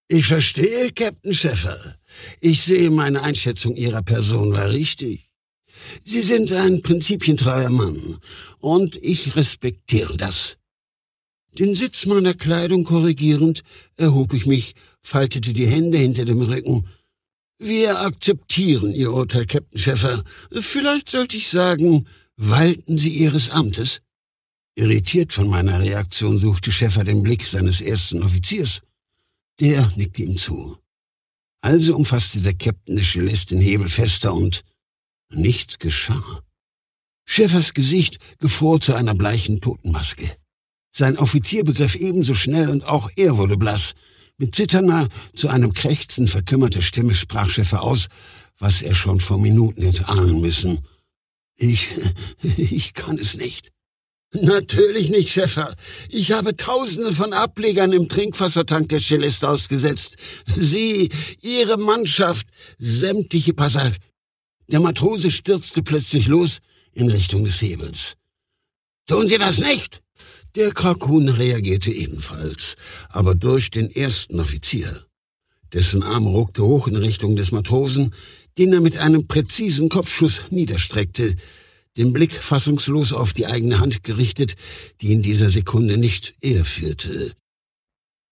[0.08, 1.78] Ich verstehe, Captain Schäffer.
[2.40, 5.30] Ich sehe, meine Einschätzung Ihrer Person war richtig.
[6.06, 8.20] Sie sind ein prinzipientreuer Mann,
[8.60, 10.58] und ich respektiere das.
[11.60, 13.64] Den Sitz meiner Kleidung korrigierend
[13.98, 14.76] erhob ich mich,
[15.06, 16.88] faltete die Hände hinter dem Rücken
[17.60, 20.24] wir akzeptieren Ihr Urteil, Captain Schäffer.
[20.52, 24.02] Vielleicht sollte ich sagen, walten Sie Ihres Amtes?
[24.76, 28.82] Irritiert von meiner Reaktion suchte Schäffer den Blick seines ersten Offiziers.
[29.62, 30.78] Der nickte ihm zu.
[31.62, 34.66] Also umfasste der Captain des Celeste den Hebel fester und
[35.30, 36.42] nichts geschah.
[37.26, 40.30] Schäffers Gesicht gefror zu einer bleichen Totenmaske.
[40.92, 43.96] Sein Offizier begriff ebenso schnell und auch er wurde blass.
[44.38, 48.08] Mit zitternder, zu einem Krächzen verkümmerter Stimme sprach Schäfer aus,
[48.60, 50.80] was er schon vor Minuten hätte ahnen müssen.
[51.56, 51.90] Ich,
[52.58, 53.72] ich kann es nicht.
[54.34, 55.74] Natürlich nicht, Schäfer.
[56.10, 60.18] Ich habe Tausende von Ablegern im Trinkwassertank der Celeste ausgesetzt.
[60.58, 61.10] Sie,
[61.42, 63.96] Ihre Mannschaft, sämtliche Passagiere.
[64.68, 66.60] Der Matrose stürzte plötzlich los
[66.92, 68.16] in Richtung des Hebels.
[69.08, 70.02] Tun Sie das nicht!
[70.56, 72.76] Der Krakun reagierte ebenfalls,
[73.10, 75.06] aber durch den ersten Offizier.
[75.74, 78.14] Dessen Arm ruckte hoch in Richtung des Matrosen,
[78.58, 81.36] den er mit einem präzisen Kopfschuss niederstreckte,
[81.98, 84.56] den Blick fassungslos auf die eigene Hand gerichtet,
[85.02, 87.34] die in dieser Sekunde nicht er führte.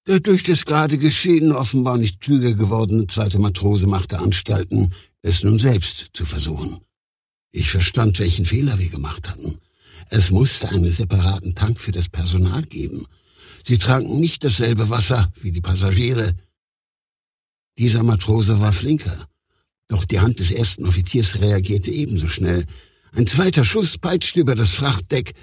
[0.08, 5.60] Der durch das gerade Geschehen offenbar nicht klüger gewordene zweite Matrose machte Anstalten, es nun
[5.60, 6.80] selbst zu versuchen.
[7.52, 9.58] Ich verstand, welchen Fehler wir gemacht hatten.
[10.10, 13.06] Es musste einen separaten Tank für das Personal geben.
[13.66, 16.36] Sie tranken nicht dasselbe Wasser wie die Passagiere.
[17.78, 19.28] Dieser Matrose war flinker.
[19.88, 22.66] Doch die Hand des ersten Offiziers reagierte ebenso schnell.
[23.14, 25.34] Ein zweiter Schuss peitschte über das Frachtdeck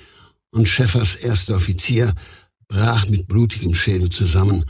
[0.51, 2.15] und Schäffers erster Offizier
[2.69, 4.65] brach mit blutigem Schädel zusammen,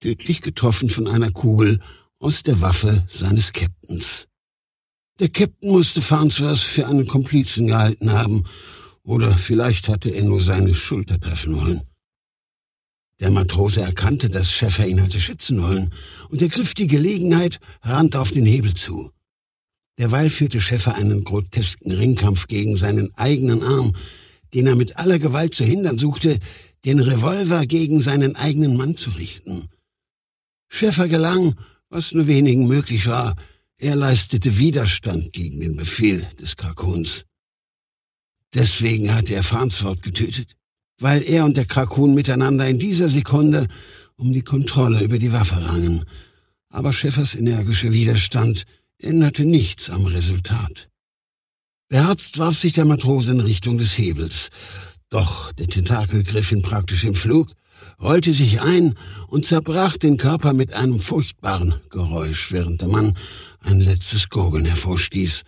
[0.00, 1.80] tödlich getroffen von einer Kugel
[2.18, 4.26] aus der Waffe seines Captains.
[5.20, 8.44] Der Captain musste Farnsworth für einen Komplizen gehalten haben
[9.04, 11.82] oder vielleicht hatte er nur seine Schulter treffen wollen.
[13.20, 15.92] Der Matrose erkannte, dass Schäffer ihn hatte schützen wollen,
[16.30, 19.10] und ergriff die Gelegenheit, rannte auf den Hebel zu.
[19.98, 23.92] Derweil führte Schäffer einen grotesken Ringkampf gegen seinen eigenen Arm,
[24.52, 26.40] den er mit aller Gewalt zu hindern suchte,
[26.84, 29.68] den Revolver gegen seinen eigenen Mann zu richten.
[30.68, 31.54] Schäffer gelang,
[31.88, 33.36] was nur wenigen möglich war,
[33.78, 37.24] er leistete Widerstand gegen den Befehl des Krakons.
[38.54, 40.54] Deswegen hat er Farnsworth getötet,
[41.00, 43.66] weil er und der Krakun miteinander in dieser Sekunde
[44.16, 46.04] um die Kontrolle über die Waffe rangen.
[46.70, 48.64] Aber Schäffers energischer Widerstand
[48.98, 50.88] änderte nichts am Resultat.
[51.88, 54.50] Beherzt warf sich der Matrose in Richtung des Hebels.
[55.10, 57.50] Doch der Tentakel griff ihn praktisch im Flug,
[58.00, 58.94] rollte sich ein
[59.28, 63.14] und zerbrach den Körper mit einem furchtbaren Geräusch, während der Mann
[63.60, 65.42] ein letztes Gurgeln hervorstieß.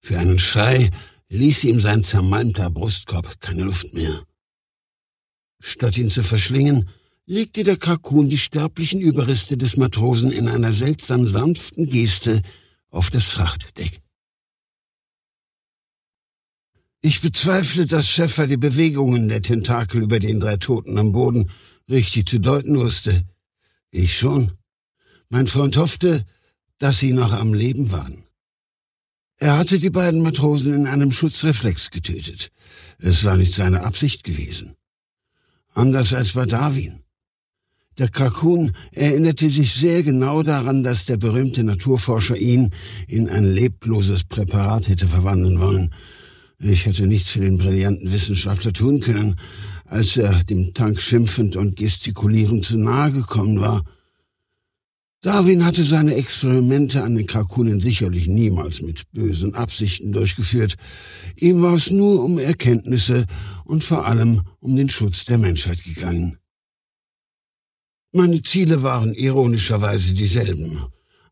[0.00, 0.90] Für einen Schrei
[1.28, 4.22] ließ ihm sein zermalmter Brustkorb keine Luft mehr.
[5.60, 6.88] Statt ihn zu verschlingen,
[7.26, 12.42] legte der Krakun die sterblichen Überreste des Matrosen in einer seltsam sanften Geste
[12.90, 14.00] auf das Frachtdeck.
[17.00, 21.50] Ich bezweifle, dass Schäffer die Bewegungen der Tentakel über den drei Toten am Boden
[21.88, 23.24] richtig zu deuten wusste.
[23.90, 24.52] Ich schon.
[25.28, 26.24] Mein Freund hoffte,
[26.78, 28.27] dass sie noch am Leben waren.
[29.40, 32.50] Er hatte die beiden Matrosen in einem Schutzreflex getötet.
[32.98, 34.74] Es war nicht seine Absicht gewesen.
[35.74, 37.02] Anders als bei Darwin.
[37.98, 42.70] Der Krakun erinnerte sich sehr genau daran, dass der berühmte Naturforscher ihn
[43.06, 45.94] in ein lebloses Präparat hätte verwandeln wollen.
[46.58, 49.36] Ich hätte nichts für den brillanten Wissenschaftler tun können,
[49.84, 53.84] als er dem Tank schimpfend und gestikulierend zu nahe gekommen war.
[55.20, 60.76] Darwin hatte seine Experimente an den Krakunen sicherlich niemals mit bösen Absichten durchgeführt.
[61.36, 63.26] Ihm war es nur um Erkenntnisse
[63.64, 66.38] und vor allem um den Schutz der Menschheit gegangen.
[68.12, 70.84] Meine Ziele waren ironischerweise dieselben,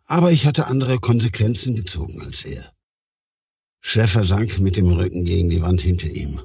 [0.05, 2.73] aber ich hatte andere Konsequenzen gezogen als er.
[3.81, 6.41] Schäfer sank mit dem Rücken gegen die Wand hinter ihm.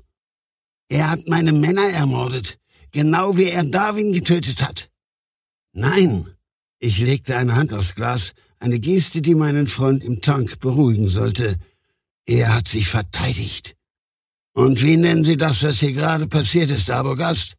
[0.89, 2.59] Er hat meine Männer ermordet,
[2.91, 4.91] genau wie er Darwin getötet hat.
[5.73, 6.27] Nein,
[6.83, 11.57] ich legte eine Hand aufs Glas, eine Geste, die meinen Freund im Tank beruhigen sollte.
[12.25, 13.75] Er hat sich verteidigt.
[14.53, 17.53] Und wie nennen Sie das, was hier gerade passiert ist, Abogast?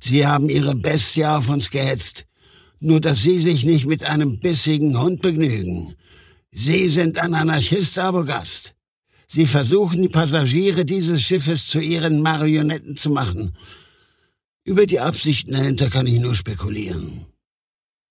[0.00, 2.24] Sie haben Ihre Bestie auf uns gehetzt.
[2.80, 5.94] Nur, dass Sie sich nicht mit einem bissigen Hund begnügen.
[6.50, 8.74] Sie sind ein Anarchist, Abogast.
[9.26, 13.54] Sie versuchen, die Passagiere dieses Schiffes zu Ihren Marionetten zu machen.
[14.64, 17.26] Über die Absichten dahinter kann ich nur spekulieren.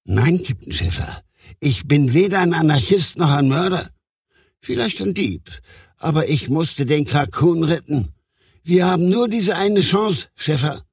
[0.04, 1.24] Nein, Captain Schäfer,
[1.60, 3.90] ich bin weder ein Anarchist noch ein Mörder.
[4.60, 5.50] Vielleicht ein Dieb,
[5.98, 8.14] aber ich musste den Krakun retten.
[8.64, 10.86] Wir haben nur diese eine Chance, Schäfer.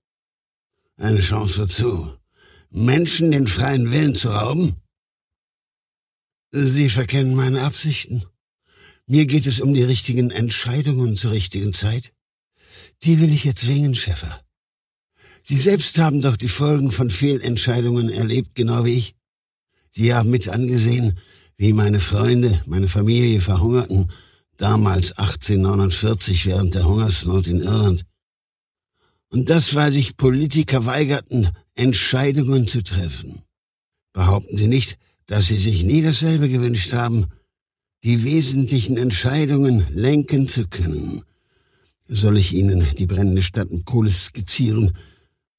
[0.97, 2.13] Eine Chance wozu?
[2.71, 4.77] Menschen den freien Willen zu rauben?
[6.51, 8.25] Sie verkennen meine Absichten.
[9.07, 12.13] Mir geht es um die richtigen Entscheidungen zur richtigen Zeit.
[13.05, 14.43] Die will ich erzwingen, Schäfer.
[15.49, 19.15] Sie selbst haben doch die Folgen von Fehlentscheidungen erlebt, genau wie ich.
[19.93, 21.19] Sie haben mit angesehen,
[21.57, 24.13] wie meine Freunde, meine Familie verhungerten,
[24.59, 28.05] damals 1849 während der Hungersnot in Irland.
[29.31, 33.41] Und das, weil sich Politiker weigerten, Entscheidungen zu treffen.
[34.13, 37.25] Behaupten Sie nicht, dass Sie sich nie dasselbe gewünscht haben,
[38.05, 41.23] die wesentlichen Entscheidungen lenken zu können.
[42.07, 44.93] Soll ich Ihnen die brennende Stadt mit Kohle skizzieren?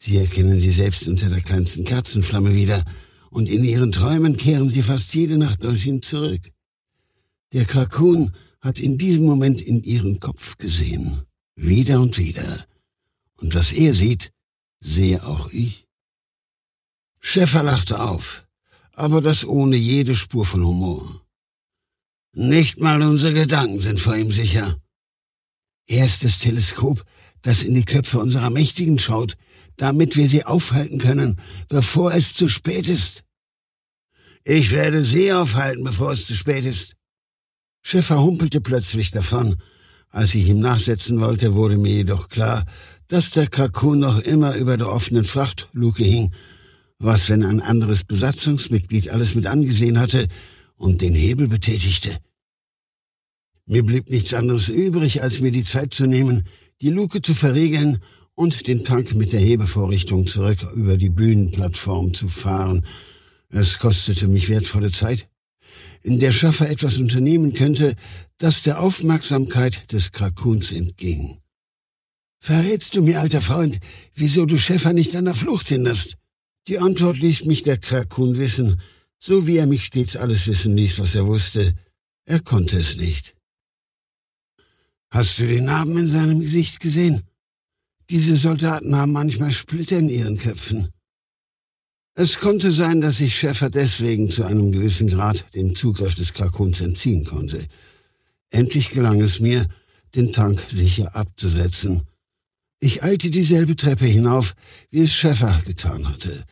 [0.02, 2.84] Sie erkennen sie selbst unter der kleinsten Kerzenflamme wieder,
[3.32, 6.42] und in ihren Träumen kehren sie fast jede Nacht dorthin zurück.
[7.54, 8.32] Der Krakun
[8.62, 11.22] hat in diesem Moment in ihren Kopf gesehen,
[11.56, 12.66] wieder und wieder,
[13.38, 14.32] und was er sieht,
[14.80, 15.86] sehe auch ich.
[17.20, 18.48] Schäfer lachte auf,
[18.94, 21.22] aber das ohne jede Spur von Humor.
[22.34, 24.80] Nicht mal unsere Gedanken sind vor ihm sicher.
[25.88, 27.04] Er ist das Teleskop,
[27.42, 29.36] das in die Köpfe unserer Mächtigen schaut,
[29.80, 31.38] damit wir sie aufhalten können,
[31.70, 33.24] bevor es zu spät ist.
[34.44, 36.96] Ich werde sie aufhalten, bevor es zu spät ist.
[37.82, 39.56] Schäfer humpelte plötzlich davon.
[40.10, 42.66] Als ich ihm nachsetzen wollte, wurde mir jedoch klar,
[43.08, 46.34] dass der Krakun noch immer über der offenen Frachtluke hing,
[46.98, 50.28] was, wenn ein anderes Besatzungsmitglied alles mit angesehen hatte
[50.76, 52.18] und den Hebel betätigte.
[53.66, 56.44] Mir blieb nichts anderes übrig, als mir die Zeit zu nehmen,
[56.82, 58.00] die Luke zu verriegeln
[58.40, 62.86] und den Tank mit der Hebevorrichtung zurück über die Bühnenplattform zu fahren.
[63.50, 65.28] Es kostete mich wertvolle Zeit,
[66.04, 67.98] in der Schaffer etwas unternehmen könnte,
[68.38, 71.40] das der Aufmerksamkeit des Krakuns entging.
[72.40, 73.78] Verrätst du mir, alter Freund,
[74.16, 76.16] wieso du Schäfer nicht an der Flucht hinderst?
[76.70, 78.80] Die Antwort ließ mich der Krakun wissen,
[79.18, 81.76] so wie er mich stets alles wissen ließ, was er wusste.
[82.24, 83.36] Er konnte es nicht.
[85.10, 87.29] Hast du den Narben in seinem Gesicht gesehen?
[88.10, 90.90] Diese Soldaten haben manchmal Splitter in ihren Köpfen.
[92.16, 96.82] Es konnte sein, dass sich Schäfer deswegen zu einem gewissen Grad dem Zugriff des Krakuns
[96.82, 97.66] entziehen konnte.
[98.50, 99.68] Endlich gelang es mir,
[100.16, 102.02] den Tank sicher abzusetzen.
[102.80, 104.54] Ich eilte dieselbe Treppe hinauf,
[104.90, 106.46] wie es Schäfer getan hatte,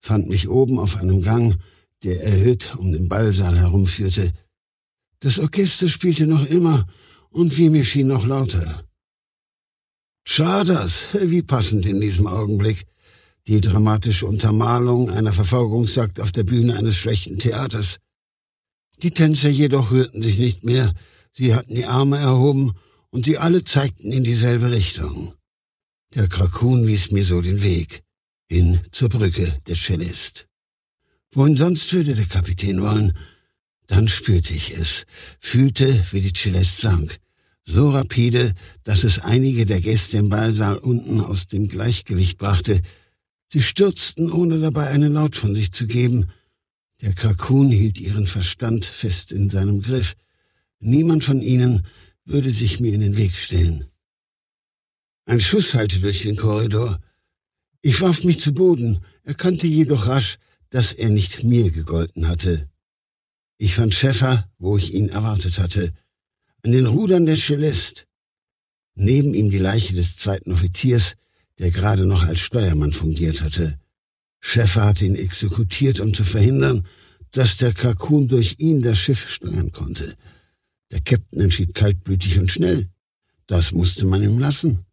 [0.00, 1.56] fand mich oben auf einem Gang,
[2.02, 4.32] der erhöht um den Ballsaal herumführte.
[5.20, 6.86] Das Orchester spielte noch immer,
[7.30, 8.84] und wie mir schien noch lauter.
[10.26, 12.86] Schaders, wie passend in diesem Augenblick.
[13.46, 17.98] Die dramatische Untermalung einer Verfolgungsjagd auf der Bühne eines schlechten Theaters.
[19.02, 20.94] Die Tänzer jedoch rührten sich nicht mehr,
[21.32, 22.72] sie hatten die Arme erhoben
[23.10, 25.34] und sie alle zeigten in dieselbe Richtung.
[26.14, 28.02] Der Krakun wies mir so den Weg,
[28.48, 30.46] hin zur Brücke der Cellist.
[31.32, 33.12] Wohin sonst würde der Kapitän wollen?
[33.88, 35.04] Dann spürte ich es,
[35.38, 37.20] fühlte, wie die Cellist sank
[37.64, 38.54] so rapide,
[38.84, 42.80] dass es einige der Gäste im Ballsaal unten aus dem Gleichgewicht brachte.
[43.50, 46.30] Sie stürzten, ohne dabei einen Laut von sich zu geben.
[47.00, 50.14] Der Krakun hielt ihren Verstand fest in seinem Griff.
[50.80, 51.82] Niemand von ihnen
[52.24, 53.84] würde sich mir in den Weg stellen.
[55.26, 57.00] Ein Schuss hallte durch den Korridor.
[57.80, 60.36] Ich warf mich zu Boden, erkannte jedoch rasch,
[60.70, 62.68] dass er nicht mir gegolten hatte.
[63.56, 65.92] Ich fand Schäffer, wo ich ihn erwartet hatte,
[66.64, 68.04] an den Rudern der Celeste.
[68.96, 71.16] Neben ihm die Leiche des zweiten Offiziers,
[71.58, 73.78] der gerade noch als Steuermann fungiert hatte.
[74.40, 76.86] Schäffer hatte ihn exekutiert, um zu verhindern,
[77.32, 80.14] dass der Kalkun durch ihn das Schiff steuern konnte.
[80.90, 82.88] Der Captain entschied kaltblütig und schnell.
[83.46, 84.84] Das musste man ihm lassen.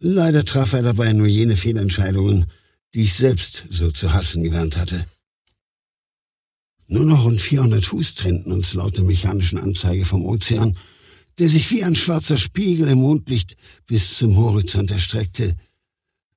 [0.00, 2.46] Leider traf er dabei nur jene Fehlentscheidungen,
[2.94, 5.06] die ich selbst so zu hassen gelernt hatte.
[6.86, 10.76] Nur noch rund 400 Fuß trennten uns laut der mechanischen Anzeige vom Ozean,
[11.38, 13.56] der sich wie ein schwarzer Spiegel im Mondlicht
[13.86, 15.54] bis zum Horizont erstreckte.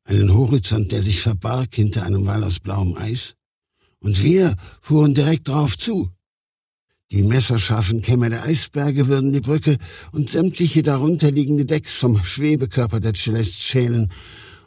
[0.03, 3.35] Einen Horizont, der sich verbarg hinter einem Wall aus blauem Eis.
[3.99, 6.09] Und wir fuhren direkt drauf zu.
[7.11, 9.77] Die messerscharfen Kämme der Eisberge würden die Brücke
[10.11, 14.11] und sämtliche darunter liegende Decks vom Schwebekörper der Celeste schälen,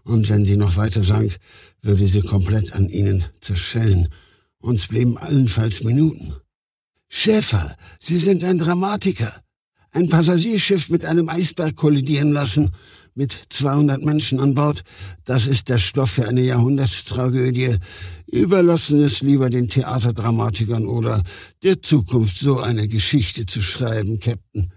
[0.04, 1.36] und wenn sie noch weiter sank,
[1.82, 4.08] würde sie komplett an ihnen zerschellen.
[4.62, 6.34] Uns blieben allenfalls Minuten.
[7.08, 9.42] Schäfer, Sie sind ein Dramatiker.
[9.92, 12.70] Ein Passagierschiff mit einem Eisberg kollidieren lassen,
[13.14, 14.82] mit 200 Menschen an Bord,
[15.24, 17.76] das ist der Stoff für eine Jahrhunderttragödie.
[18.26, 21.22] Überlassen es lieber den Theaterdramatikern oder
[21.64, 24.72] der Zukunft so eine Geschichte zu schreiben, Captain.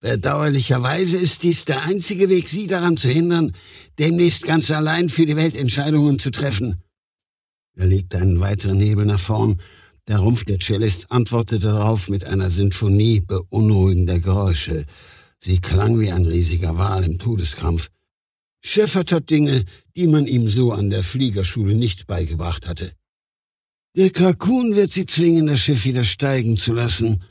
[0.00, 3.52] Bedauerlicherweise ist dies der einzige Weg, Sie daran zu hindern,
[3.98, 6.82] demnächst ganz allein für die Welt Entscheidungen zu treffen.
[7.76, 9.60] Er legte einen weiteren Nebel nach vorn.
[10.06, 14.84] Der Rumpf der Cellist antwortete darauf mit einer Sinfonie beunruhigender Geräusche.
[15.40, 17.88] Sie klang wie ein riesiger Wal im Todeskrampf.
[18.62, 19.64] Schäffert hat Dinge,
[19.96, 22.92] die man ihm so an der Fliegerschule nicht beigebracht hatte.
[23.96, 27.22] Der Kalkun wird sie zwingen, das Schiff wieder steigen zu lassen.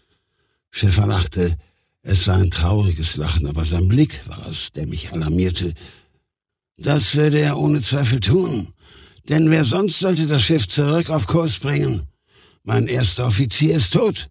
[0.72, 1.56] Schäffer lachte.
[2.02, 5.74] Es war ein trauriges Lachen, aber sein Blick war es, der mich alarmierte.
[6.78, 8.70] Das würde er ohne Zweifel tun.
[9.30, 12.08] Denn wer sonst sollte das Schiff zurück auf Kurs bringen?
[12.64, 14.30] Mein erster Offizier ist tot.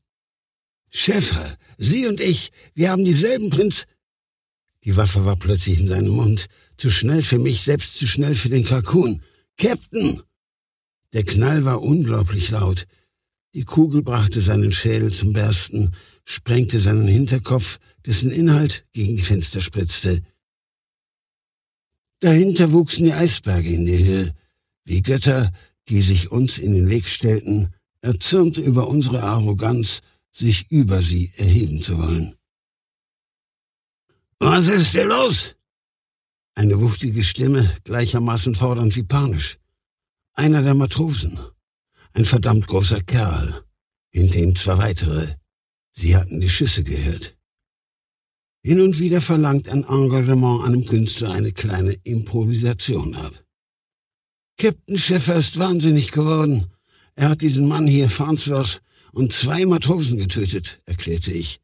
[0.91, 3.87] Schäfer, Sie und ich, wir haben dieselben Prinz...
[4.85, 6.49] Die Waffe war plötzlich in seinem Mund.
[6.76, 9.22] Zu schnell für mich, selbst zu schnell für den Kalkun.
[9.57, 10.22] Captain!
[11.12, 12.87] Der Knall war unglaublich laut.
[13.55, 15.93] Die Kugel brachte seinen Schädel zum Bersten,
[16.24, 20.22] sprengte seinen Hinterkopf, dessen Inhalt gegen die Fenster spritzte.
[22.20, 24.35] Dahinter wuchsen die Eisberge in die Höhe,
[24.85, 25.53] wie Götter,
[25.89, 31.82] die sich uns in den Weg stellten, erzürnt über unsere Arroganz, sich über sie erheben
[31.82, 32.34] zu wollen.
[34.38, 35.57] Was ist denn los?
[36.55, 39.59] Eine wuchtige Stimme, gleichermaßen fordernd wie panisch.
[40.34, 41.38] Einer der Matrosen.
[42.12, 43.64] Ein verdammt großer Kerl.
[44.11, 45.36] Hinter ihm zwei weitere.
[45.94, 47.36] Sie hatten die Schüsse gehört.
[48.64, 53.32] Hin und wieder verlangt ein Engagement einem Künstler eine kleine Improvisation ab.
[54.59, 56.72] Captain Schäffer ist wahnsinnig geworden.
[57.14, 58.80] Er hat diesen Mann hier, Farnsworth,
[59.12, 61.60] und zwei Matrosen getötet, erklärte ich.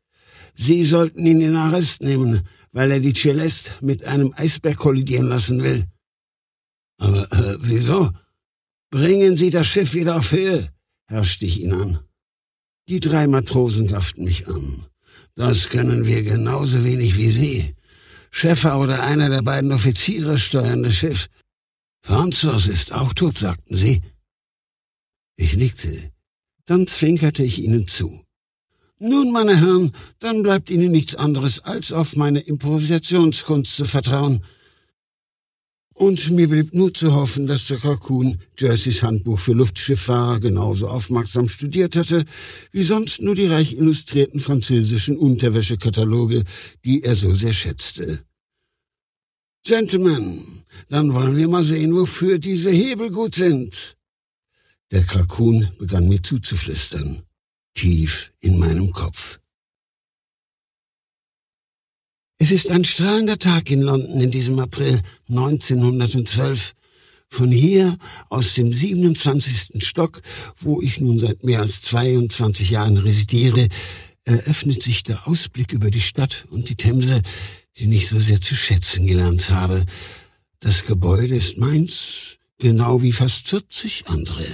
[0.54, 5.62] Sie sollten ihn in Arrest nehmen, weil er die Celeste mit einem Eisberg kollidieren lassen
[5.62, 5.86] will.
[6.98, 8.10] Aber äh, wieso?
[8.90, 10.70] Bringen Sie das Schiff wieder auf Höhe,
[11.06, 12.00] herrschte ich ihn an.
[12.88, 14.86] Die drei Matrosen gafften mich an.
[15.34, 17.74] Das können wir genauso wenig wie Sie.
[18.30, 21.28] Schäfer oder einer der beiden Offiziere steuern das Schiff.
[22.02, 24.02] Franzos ist auch tot, sagten sie.
[25.40, 26.10] Ich nickte.
[26.66, 28.24] Dann zwinkerte ich ihnen zu.
[28.98, 34.42] Nun, meine Herren, dann bleibt Ihnen nichts anderes, als auf meine Improvisationskunst zu vertrauen.
[35.94, 41.48] Und mir blieb nur zu hoffen, dass der Kalkun Jerseys Handbuch für Luftschifffahrer genauso aufmerksam
[41.48, 42.24] studiert hatte,
[42.72, 46.42] wie sonst nur die reich illustrierten französischen Unterwäschekataloge,
[46.84, 48.24] die er so sehr schätzte.
[49.64, 50.42] Gentlemen,
[50.88, 53.97] dann wollen wir mal sehen, wofür diese Hebel gut sind.
[54.90, 57.20] Der Kalkun begann mir zuzuflüstern,
[57.74, 59.38] tief in meinem Kopf.
[62.38, 66.74] Es ist ein strahlender Tag in London in diesem April 1912.
[67.30, 67.98] Von hier,
[68.30, 69.86] aus dem 27.
[69.86, 70.22] Stock,
[70.56, 73.68] wo ich nun seit mehr als 22 Jahren residiere,
[74.24, 77.20] eröffnet sich der Ausblick über die Stadt und die Themse,
[77.78, 79.84] den ich so sehr zu schätzen gelernt habe.
[80.60, 84.44] Das Gebäude ist meins, genau wie fast 40 andere.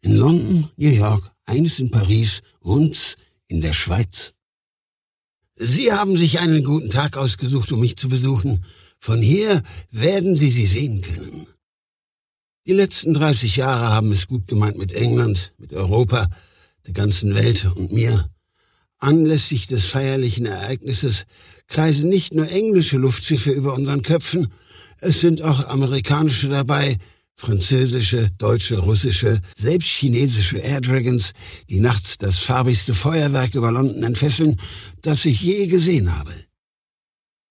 [0.00, 3.16] In London, New York, eines in Paris und
[3.48, 4.34] in der Schweiz.
[5.54, 8.64] Sie haben sich einen guten Tag ausgesucht, um mich zu besuchen.
[9.00, 11.46] Von hier werden Sie sie sehen können.
[12.66, 16.28] Die letzten 30 Jahre haben es gut gemeint mit England, mit Europa,
[16.86, 18.30] der ganzen Welt und mir.
[18.98, 21.24] Anlässlich des feierlichen Ereignisses
[21.66, 24.52] kreisen nicht nur englische Luftschiffe über unseren Köpfen,
[25.00, 26.98] es sind auch amerikanische dabei,
[27.40, 31.32] Französische, deutsche, russische, selbst chinesische Air Dragons,
[31.70, 34.56] die nachts das farbigste Feuerwerk über London entfesseln,
[35.02, 36.34] das ich je gesehen habe.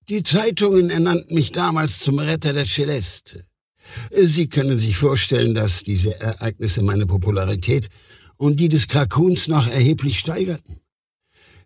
[0.09, 3.45] Die Zeitungen ernannten mich damals zum Retter der Celeste.
[4.11, 7.87] Sie können sich vorstellen, dass diese Ereignisse meine Popularität
[8.35, 10.81] und die des Krakuns noch erheblich steigerten.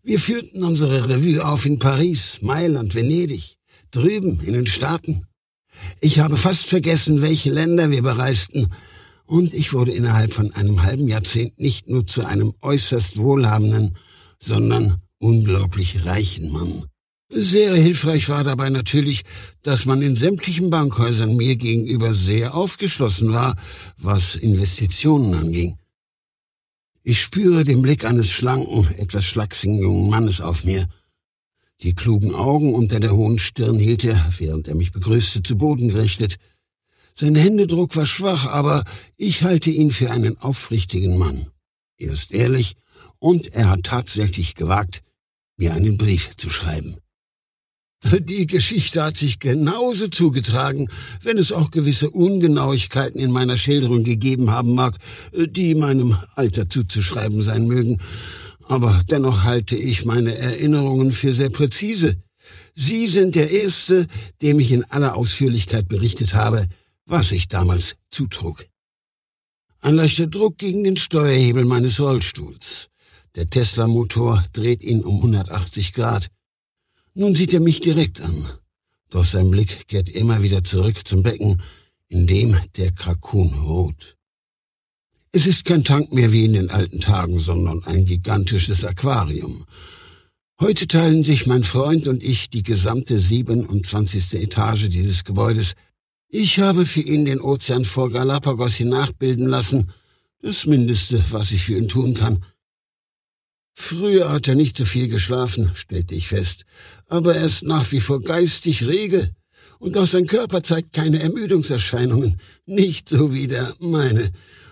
[0.03, 3.55] Wir führten unsere Revue auf in Paris, Mailand, Venedig,
[3.89, 5.25] drüben in den Staaten.
[5.99, 8.67] Ich habe fast vergessen, welche Länder wir bereisten,
[9.25, 13.95] und ich wurde innerhalb von einem halben Jahrzehnt nicht nur zu einem äußerst wohlhabenden,
[14.39, 16.83] sondern unglaublich reichen Mann.
[17.29, 19.21] Sehr hilfreich war dabei natürlich,
[19.63, 23.55] dass man in sämtlichen Bankhäusern mir gegenüber sehr aufgeschlossen war,
[23.97, 25.77] was Investitionen anging.
[27.03, 30.87] Ich spüre den Blick eines schlanken, etwas schlachsigen jungen Mannes auf mir.
[31.83, 35.89] Die klugen Augen unter der hohen Stirn hielt er, während er mich begrüßte, zu Boden
[35.89, 36.37] gerichtet.
[37.15, 38.83] Sein Händedruck war schwach, aber
[39.17, 41.47] ich halte ihn für einen aufrichtigen Mann.
[41.97, 42.75] Er ist ehrlich
[43.17, 45.01] und er hat tatsächlich gewagt,
[45.57, 46.97] mir einen Brief zu schreiben.
[48.03, 50.89] Die Geschichte hat sich genauso zugetragen,
[51.21, 54.97] wenn es auch gewisse Ungenauigkeiten in meiner Schilderung gegeben haben mag,
[55.33, 57.99] die meinem Alter zuzuschreiben sein mögen.
[58.71, 62.15] Aber dennoch halte ich meine Erinnerungen für sehr präzise.
[62.73, 64.07] Sie sind der Erste,
[64.41, 66.69] dem ich in aller Ausführlichkeit berichtet habe,
[67.05, 68.65] was sich damals zutrug.
[69.81, 72.87] Ein leichter Druck gegen den Steuerhebel meines Rollstuhls.
[73.35, 76.27] Der Tesla-Motor dreht ihn um 180 Grad.
[77.13, 78.45] Nun sieht er mich direkt an.
[79.09, 81.61] Doch sein Blick kehrt immer wieder zurück zum Becken,
[82.07, 84.15] in dem der Krakun ruht.
[85.33, 89.65] Es ist kein Tank mehr wie in den alten Tagen, sondern ein gigantisches Aquarium.
[90.59, 94.33] Heute teilen sich mein Freund und ich die gesamte 27.
[94.33, 95.75] Etage dieses Gebäudes.
[96.27, 99.89] Ich habe für ihn den Ozean vor Galapagos nachbilden lassen.
[100.41, 102.43] Das Mindeste, was ich für ihn tun kann.
[103.73, 106.65] Früher hat er nicht so viel geschlafen, stellte ich fest,
[107.07, 109.33] aber er ist nach wie vor geistig rege,
[109.79, 114.31] und auch sein Körper zeigt keine Ermüdungserscheinungen, nicht so wie der meine.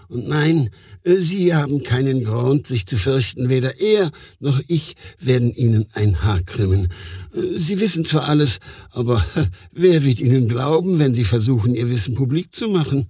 [0.09, 0.71] Und nein,
[1.03, 6.41] Sie haben keinen Grund, sich zu fürchten, weder er noch ich werden Ihnen ein Haar
[6.41, 6.89] krümmen.
[7.31, 8.57] Sie wissen zwar alles,
[8.89, 9.23] aber
[9.71, 13.07] wer wird Ihnen glauben, wenn Sie versuchen, Ihr Wissen publik zu machen?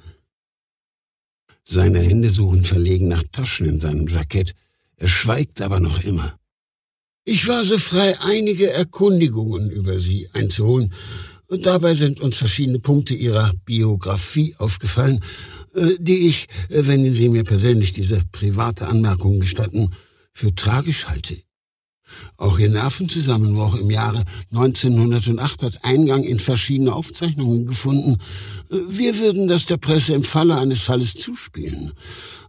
[1.65, 4.53] Seine Hände suchen verlegen nach Taschen in seinem Jackett,
[4.97, 6.35] er schweigt aber noch immer.
[7.23, 10.93] Ich war so frei, einige Erkundigungen über Sie einzuholen,
[11.49, 15.58] und dabei sind uns verschiedene Punkte Ihrer Biografie aufgefallen, äh,
[15.99, 19.89] die ich, äh, wenn Sie mir persönlich diese private Anmerkung gestatten,
[20.33, 21.37] für tragisch halte.
[22.37, 28.17] Auch ihr Nervenzusammenbruch im Jahre 1908 hat Eingang in verschiedene Aufzeichnungen gefunden.
[28.69, 31.91] Wir würden das der Presse im Falle eines Falles zuspielen.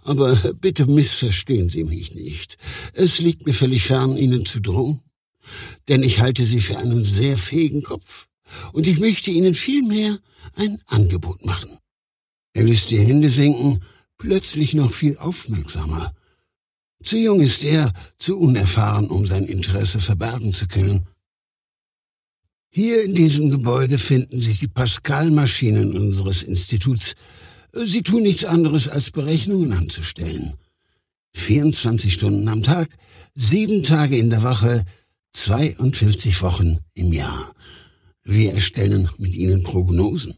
[0.03, 2.57] Aber bitte missverstehen Sie mich nicht.
[2.95, 5.01] Es liegt mir völlig fern, Ihnen zu drohen.
[5.89, 8.29] Denn ich halte Sie für einen sehr fähigen Kopf.
[8.73, 10.19] Und ich möchte Ihnen vielmehr
[10.55, 11.80] ein Angebot machen.
[12.53, 13.83] Er ließ die Hände sinken,
[14.19, 16.13] plötzlich noch viel aufmerksamer.
[17.03, 21.07] Zu jung ist er, zu unerfahren, um sein Interesse verbergen zu können.
[22.69, 27.15] Hier in diesem Gebäude finden sich die Pascal-Maschinen unseres Instituts.
[27.73, 30.55] Sie tun nichts anderes, als Berechnungen anzustellen.
[31.35, 32.95] 24 Stunden am Tag,
[33.35, 34.85] sieben Tage in der Woche,
[35.33, 37.53] 52 Wochen im Jahr.
[38.25, 40.35] Wir erstellen mit Ihnen Prognosen.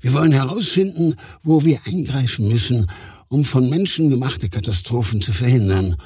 [0.00, 2.86] Wir wollen herausfinden, wo wir eingreifen müssen,
[3.28, 5.96] um von Menschen gemachte Katastrophen zu verhindern.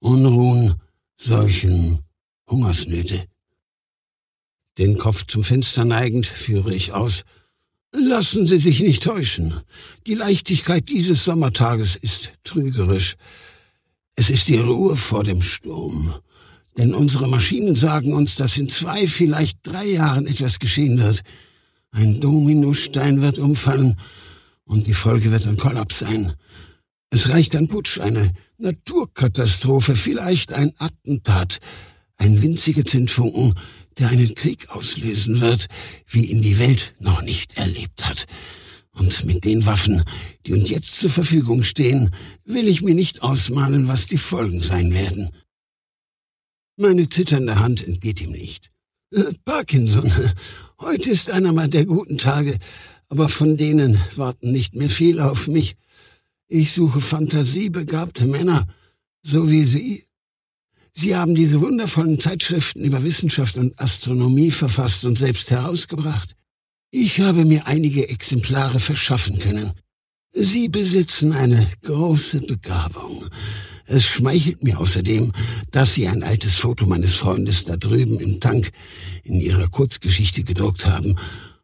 [0.00, 0.74] Unruhen,
[1.16, 2.00] Seuchen,
[2.48, 3.24] Hungersnöte.
[4.78, 7.24] Den Kopf zum Fenster neigend führe ich aus.
[7.92, 9.54] Lassen Sie sich nicht täuschen.
[10.06, 13.16] Die Leichtigkeit dieses Sommertages ist trügerisch.
[14.14, 16.14] Es ist die Ruhe vor dem Sturm.
[16.76, 21.22] Denn unsere Maschinen sagen uns, dass in zwei, vielleicht drei Jahren etwas geschehen wird.
[21.90, 23.96] Ein Dominostein wird umfallen
[24.64, 26.34] und die Folge wird ein Kollaps sein.
[27.10, 31.58] Es reicht ein Putsch, eine Naturkatastrophe, vielleicht ein Attentat,
[32.16, 33.54] ein winziger Zündfunken,
[33.96, 35.66] der einen Krieg auslösen wird,
[36.06, 38.26] wie ihn die Welt noch nicht erlebt hat.
[38.92, 40.02] Und mit den Waffen,
[40.44, 42.10] die uns jetzt zur Verfügung stehen,
[42.44, 45.30] will ich mir nicht ausmalen, was die Folgen sein werden.
[46.76, 48.70] Meine zitternde Hand entgeht ihm nicht.
[49.12, 50.12] Äh, Parkinson,
[50.80, 52.58] heute ist einer mal der guten Tage,
[53.08, 55.76] aber von denen warten nicht mehr viel auf mich.
[56.46, 58.66] Ich suche fantasiebegabte Männer,
[59.22, 60.04] so wie Sie.
[60.94, 66.34] Sie haben diese wundervollen Zeitschriften über Wissenschaft und Astronomie verfasst und selbst herausgebracht.
[66.90, 69.72] Ich habe mir einige Exemplare verschaffen können.
[70.32, 73.26] Sie besitzen eine große Begabung.
[73.88, 75.32] Es schmeichelt mir außerdem,
[75.70, 78.70] dass Sie ein altes Foto meines Freundes da drüben im Tank
[79.24, 81.16] in Ihrer Kurzgeschichte gedruckt haben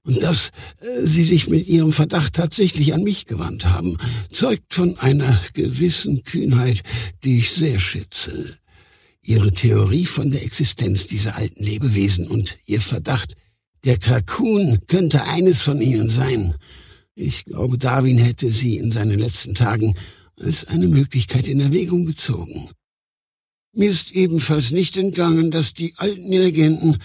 [0.05, 0.49] und dass
[0.81, 3.99] äh, Sie sich mit Ihrem Verdacht tatsächlich an mich gewandt haben,
[4.33, 6.83] zeugt von einer gewissen Kühnheit,
[7.25, 8.57] die ich sehr schätze.
[9.22, 13.35] Ihre Theorie von der Existenz dieser alten Lebewesen und Ihr Verdacht,
[13.85, 16.55] der Kalkun könnte eines von ihnen sein.
[17.14, 19.95] Ich glaube, Darwin hätte sie in seinen letzten Tagen
[20.41, 22.70] als eine Möglichkeit in Erwägung gezogen.
[23.72, 26.99] Mir ist ebenfalls nicht entgangen, dass die alten Legenden,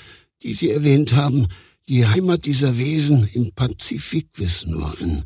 [0.43, 1.47] die Sie erwähnt haben,
[1.87, 5.23] die Heimat dieser Wesen im Pazifik wissen wollen.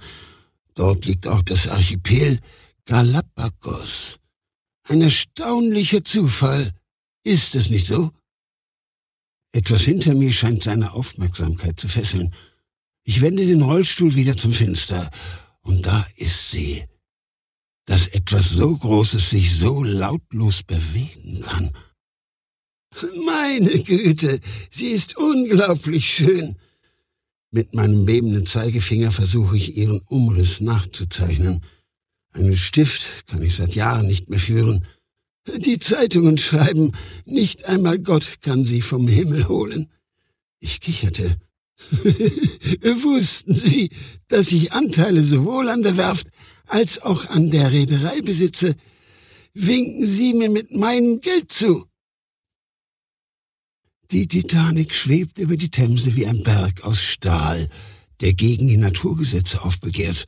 [0.76, 2.40] Dort liegt auch das Archipel
[2.86, 4.20] Galapagos.
[4.88, 6.74] Ein erstaunlicher Zufall,
[7.24, 8.12] ist es nicht so?
[9.52, 12.34] Etwas hinter mir scheint seine Aufmerksamkeit zu fesseln.
[13.04, 15.12] Ich wende den Rollstuhl wieder zum Fenster,
[15.62, 16.84] und da ist sie.
[17.86, 21.72] Dass etwas so Großes sich so lautlos bewegen kann.
[23.26, 26.56] Meine Güte, sie ist unglaublich schön.
[27.52, 31.62] Mit meinem bebenden Zeigefinger versuche ich ihren Umriss nachzuzeichnen.
[32.32, 34.86] Einen Stift kann ich seit Jahren nicht mehr führen.
[35.58, 36.94] Die Zeitungen schreiben,
[37.26, 39.92] nicht einmal Gott kann sie vom Himmel holen.
[40.60, 41.38] Ich kicherte.
[43.04, 43.90] Wussten Sie,
[44.30, 46.28] dass ich Anteile sowohl an der Werft
[46.68, 48.76] als auch an der Reederei besitze?
[49.54, 51.86] Winken Sie mir mit meinem Geld zu.
[54.12, 57.70] Die Titanic schwebt über die Themse wie ein Berg aus Stahl,
[58.22, 60.26] der gegen die Naturgesetze aufbegehrt.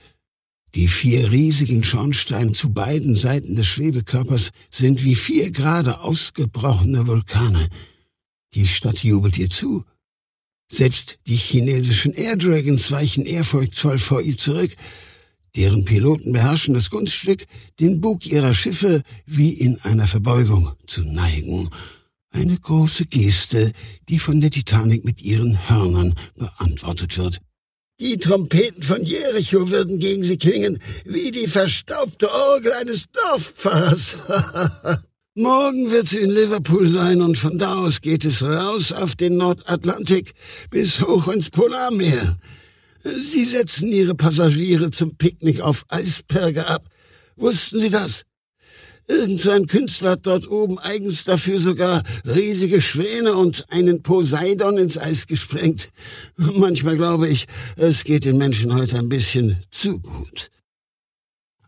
[0.76, 7.70] Die vier riesigen Schornsteine zu beiden Seiten des Schwebekörpers sind wie vier gerade ausgebrochene Vulkane.
[8.54, 9.86] Die Stadt jubelt ihr zu,
[10.72, 14.76] selbst die chinesischen Air Dragons weichen ehrfurchtsvoll vor ihr zurück.
[15.56, 17.46] Deren Piloten beherrschen das Kunststück,
[17.80, 21.70] den Bug ihrer Schiffe wie in einer Verbeugung zu neigen.
[22.32, 23.72] Eine große Geste,
[24.10, 27.40] die von der Titanic mit ihren Hörnern beantwortet wird.
[28.02, 34.18] Die Trompeten von Jericho würden gegen sie klingen, wie die verstaubte Orgel eines Dorfpfarrers.
[35.36, 39.38] Morgen wird sie in Liverpool sein und von da aus geht es raus auf den
[39.38, 40.34] Nordatlantik
[40.72, 42.38] bis hoch ins Polarmeer.
[43.06, 46.90] Sie setzen ihre Passagiere zum Picknick auf Eisberge ab.
[47.36, 48.24] Wussten Sie das?
[49.08, 54.80] Irgend so ein Künstler hat dort oben eigens dafür sogar riesige Schwäne und einen Poseidon
[54.80, 55.90] ins Eis gesprengt.
[56.38, 57.46] Manchmal glaube ich,
[57.76, 60.50] es geht den Menschen heute ein bisschen zu gut.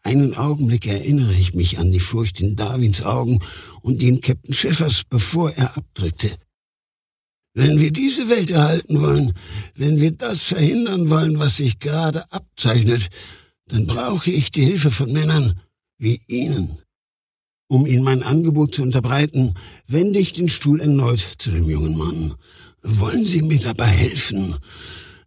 [0.01, 3.39] Einen Augenblick erinnere ich mich an die Furcht in Darwins Augen
[3.81, 6.31] und den Captain Schäffers, bevor er abdrückte.
[7.57, 9.33] Wenn wir diese Welt erhalten wollen,
[9.73, 13.07] wenn wir das verhindern wollen, was sich gerade abzeichnet,
[13.69, 15.59] dann brauche ich die Hilfe von Männern
[15.97, 16.77] wie Ihnen.
[17.67, 19.55] Um Ihnen mein Angebot zu unterbreiten,
[19.87, 22.35] wende ich den Stuhl erneut zu dem jungen Mann.
[22.83, 24.55] Wollen Sie mir dabei helfen?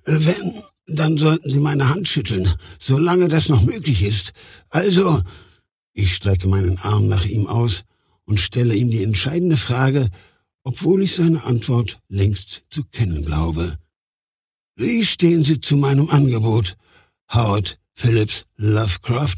[0.04, 4.34] Wenn dann sollten Sie meine Hand schütteln, solange das noch möglich ist.
[4.68, 5.20] Also,
[5.94, 7.82] ich strecke meinen Arm nach ihm aus
[8.24, 10.10] und stelle ihm die entscheidende Frage,
[10.62, 13.78] obwohl ich seine Antwort längst zu kennen glaube.
[14.76, 16.76] Wie stehen Sie zu meinem Angebot,
[17.32, 19.36] Howard Phillips Lovecraft?